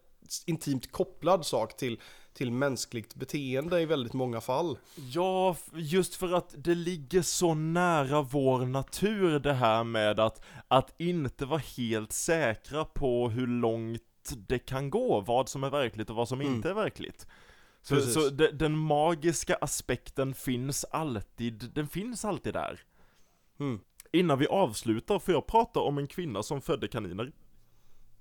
[0.47, 2.01] intimt kopplad sak till,
[2.33, 4.79] till mänskligt beteende i väldigt många fall.
[5.13, 10.95] Ja, just för att det ligger så nära vår natur det här med att, att
[11.01, 14.03] inte vara helt säkra på hur långt
[14.49, 16.55] det kan gå, vad som är verkligt och vad som Mm.
[16.55, 17.27] inte är verkligt.
[17.83, 18.15] Så, Precis.
[18.15, 22.81] så de, den magiska aspekten finns alltid, den finns alltid där.
[23.61, 23.81] Mm.
[24.13, 27.33] Innan vi avslutar får jag prata om en kvinna som födde kaniner.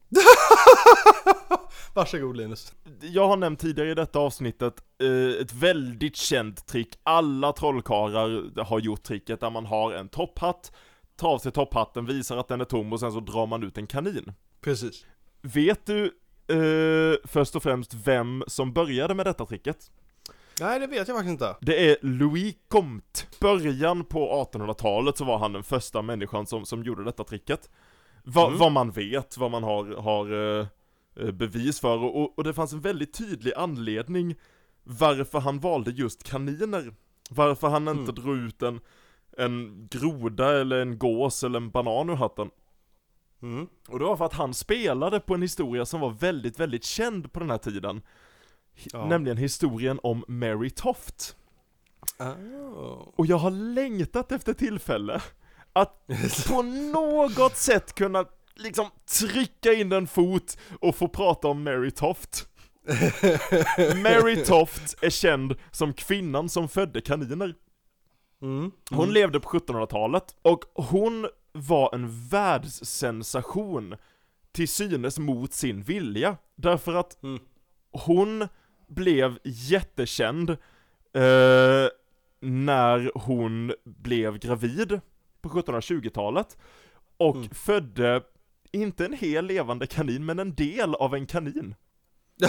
[1.94, 2.74] Varsågod Linus.
[3.02, 7.00] Jag har nämnt tidigare i detta avsnittet eh, ett väldigt känt trick.
[7.04, 10.72] Alla trollkarlar har gjort tricket där man har en topphatt,
[11.16, 13.78] tar av sig topphatten, visar att den är tom och sen så drar man ut
[13.78, 14.34] en kanin.
[14.62, 15.06] Precis.
[15.42, 16.06] Vet du
[16.48, 19.92] eh, först och främst vem som började med detta tricket?
[20.60, 21.56] Nej, det vet jag faktiskt inte.
[21.62, 23.22] Det är Louis Comte.
[23.40, 27.70] Början på 1800-talet så var han den första människan som, som gjorde detta tricket.
[28.30, 28.60] Va, Mm.
[28.60, 30.68] Vad man vet, vad man har, har eh,
[31.16, 34.36] eh, bevis för och, och, det fanns en väldigt tydlig anledning
[34.84, 36.94] varför han valde just kaniner.
[37.30, 38.16] Varför han inte Mm.
[38.16, 38.80] drog ut en,
[39.38, 42.50] en groda eller en gås eller en banan ur hatten.
[43.42, 43.68] Mm.
[43.88, 47.32] Och det var för att han spelade på en historia som var väldigt, väldigt känd
[47.34, 48.02] på den här tiden.
[48.94, 49.06] Ja.
[49.06, 51.36] Nämligen historien om Mary Toft.
[52.20, 53.08] Oh.
[53.16, 55.22] Och jag har längtat efter tillfälle
[55.82, 56.08] att
[56.48, 58.26] på något sätt kunna
[58.56, 58.88] liksom
[59.20, 62.48] trycka in en fot och få prata om Mary Toft.
[63.96, 67.56] Mary Toft är känd som kvinnan som födde kaniner.
[68.42, 68.72] Mm.
[68.92, 73.96] Hon levde på 1700-talet och hon var en världssensation
[74.52, 76.38] till synes mot sin vilja.
[76.56, 77.40] Därför att Mm.
[77.92, 78.48] hon
[78.88, 80.50] blev jättekänd
[81.14, 81.88] eh,
[82.40, 85.00] när hon blev gravid
[85.42, 86.58] på 1720-talet
[87.18, 87.50] och Mm.
[87.50, 88.22] födde
[88.72, 91.76] inte en hel levande kanin, men en del av en kanin.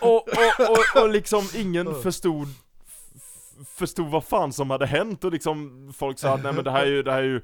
[0.00, 2.48] och, och, och, och liksom ingen förstod
[2.86, 6.70] f- förstod vad fan som hade hänt och liksom folk sa att nej men det
[6.70, 7.40] här är ju, det här är ju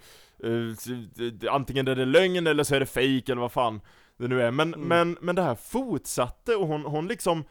[1.47, 3.81] eh, antingen är det lögn eller så är det fake eller vad fan
[4.17, 4.51] det nu är.
[4.51, 4.89] Men, Mm.
[4.89, 7.45] men, men det här fortsatte och hon, hon liksom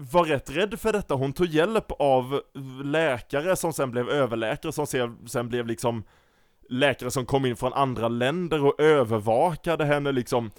[0.00, 1.14] var rätt rädd för detta.
[1.14, 2.40] Hon tog hjälp av
[2.84, 4.86] läkare som sen blev överläkare som
[5.26, 6.04] sen, blev liksom
[6.68, 10.50] läkare som kom in från andra länder och övervakade henne liksom.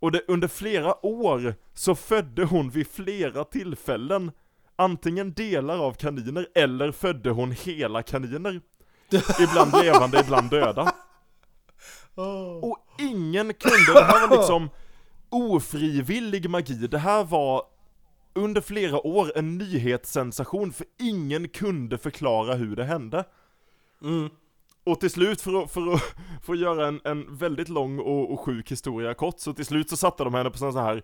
[0.00, 4.30] Och det, under flera år så födde hon vid flera tillfällen
[4.76, 8.60] antingen delar av kaniner eller födde hon hela kaniner.
[9.40, 10.92] Ibland levande, ibland döda.
[12.14, 12.64] Oh.
[12.64, 14.70] Och ingen kunde, det här var liksom
[15.30, 17.62] ofrivillig magi, det här var
[18.38, 23.24] under flera år en nyhetssensation för ingen kunde förklara hur det hände.
[24.02, 24.30] Mm.
[24.84, 26.02] Och till slut, för att, för att,
[26.42, 29.90] för att göra en, en väldigt lång och, och sjuk historia kort, så till slut
[29.90, 31.02] så satte de henne på sån så här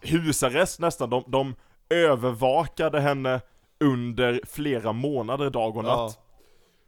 [0.00, 1.54] husarrest nästan, de, de
[1.88, 3.40] övervakade henne
[3.80, 6.18] under flera månader, dag och natt.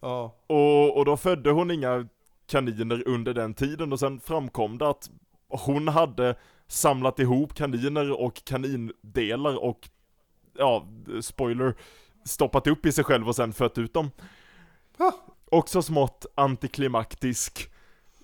[0.01, 0.37] Ja.
[0.47, 2.09] Och, och då födde hon inga
[2.47, 5.11] kaniner under den tiden och sen framkom det att
[5.49, 6.35] hon hade
[6.69, 9.89] samlat ihop kaniner och kanindelar och,
[10.59, 10.89] ja,
[11.21, 11.75] spoiler,
[12.25, 14.11] stoppat upp i sig själv och sen fött ut dem.
[14.97, 15.13] Ah.
[15.51, 17.71] Också smått antiklimaktisk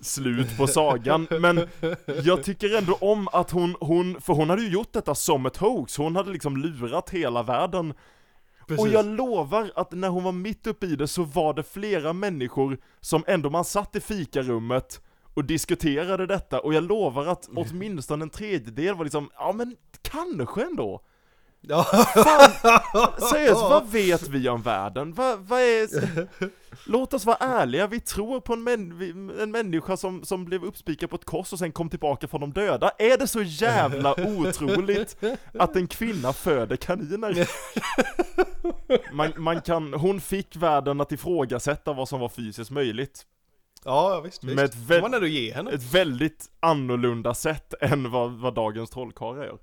[0.01, 1.69] slut på sagan, men
[2.25, 5.57] jag tycker ändå om att hon, hon, för hon hade ju gjort detta som ett
[5.57, 7.95] hoax, hon hade liksom lurat hela världen.
[8.79, 12.13] Och jag lovar att när hon var mitt uppe i det så var det flera
[12.13, 15.01] människor som ändå man satt i fikarummet
[15.35, 20.63] och diskuterade detta, och jag lovar att åtminstone en tredjedel var liksom, ja men kanske
[20.63, 21.01] ändå.
[21.67, 21.85] Ja.
[22.15, 22.51] Fan,
[23.31, 25.13] seriöst, vad vet vi om världen?
[25.13, 25.89] Vad, vad är...
[26.87, 31.11] Låt oss vara ärliga, vi tror på en, män, en människa som, som blev uppspikad
[31.11, 32.91] på ett kors och sen kom tillbaka från de döda.
[32.99, 35.17] Är det så jävla otroligt
[35.59, 37.49] att en kvinna föder kaniner?
[39.13, 43.27] Man, man kan, hon fick världen att ifrågasätta vad som var fysiskt möjligt.
[43.85, 44.57] Ja, visst, visst.
[44.57, 45.71] Med ett vä- man ändå ge henne.
[45.71, 49.59] Ett väldigt annorlunda sätt än vad, vad dagens trollkarlar gör.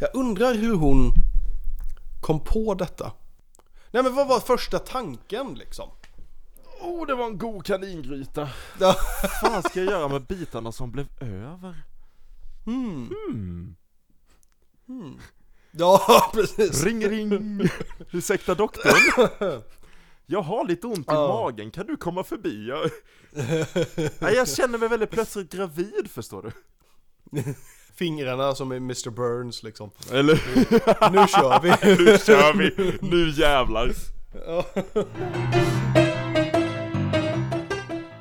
[0.00, 1.12] Jag undrar hur hon
[2.22, 3.12] kom på detta.
[3.90, 5.88] Nej men vad var första tanken liksom?
[6.80, 8.48] Oh, det var en god kaningryta.
[8.80, 8.96] Ja.
[9.22, 11.82] Vad fan ska jag göra med bitarna som blev över?
[12.64, 13.08] Hmm.
[14.86, 15.18] Hmm.
[15.70, 16.84] Ja, precis.
[16.84, 17.60] Ring ring!
[18.12, 19.62] Ursäkta doktorn?
[20.26, 21.28] Jag har lite ont i Ja.
[21.28, 22.68] magen, kan du komma förbi?
[22.68, 22.90] Jag...
[24.20, 26.52] Nej, jag känner mig väldigt plötsligt gravid förstår du.
[27.94, 29.90] Fingrarna som är Mr Burns liksom.
[30.12, 30.34] Eller
[31.10, 31.68] Nu kör vi.
[32.04, 33.92] nu kör vi, nu jävlar!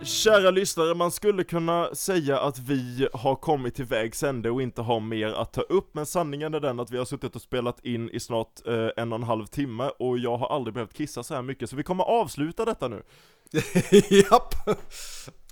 [0.05, 4.81] Kära lyssnare, man skulle kunna säga att vi har kommit till vägs ände och inte
[4.81, 7.85] har mer att ta upp, men sanningen är den att vi har suttit och spelat
[7.85, 11.23] in i snart eh, en och en halv timme och jag har aldrig behövt kissa
[11.23, 13.03] så här mycket, så vi kommer avsluta detta nu.
[14.09, 14.55] Japp.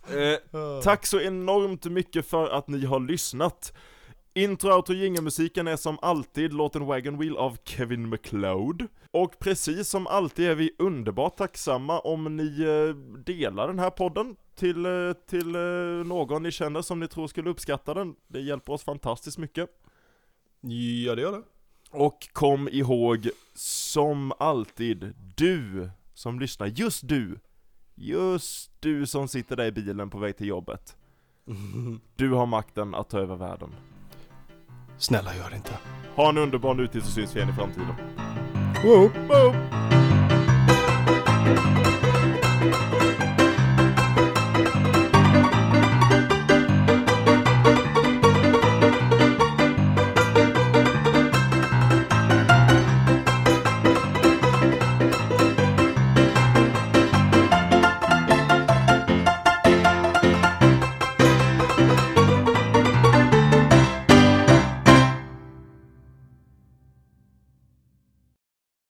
[0.07, 3.73] Eh, tack så enormt mycket för att ni har lyssnat.
[4.33, 8.87] Intro, outro, jingelmusiken är som alltid låten Wagon Wheel av Kevin McLeod.
[9.11, 14.35] Och precis som alltid är vi underbart tacksamma om ni eh, delar den här podden
[14.55, 18.15] till, eh, till eh, någon ni känner som ni tror skulle uppskatta den.
[18.27, 19.69] Det hjälper oss fantastiskt mycket.
[20.61, 21.43] Ja, det gör det.
[21.91, 27.39] Och kom ihåg, som alltid, du som lyssnar, just du,
[27.95, 30.97] just du som sitter där i bilen på väg till jobbet.
[32.15, 33.75] Du har makten att ta över världen.
[35.01, 35.71] Snälla gör inte.
[36.15, 37.95] Ha en underbar nutid så syns vi igen i framtiden.
[38.83, 39.11] Woop.
[39.29, 39.55] Woop.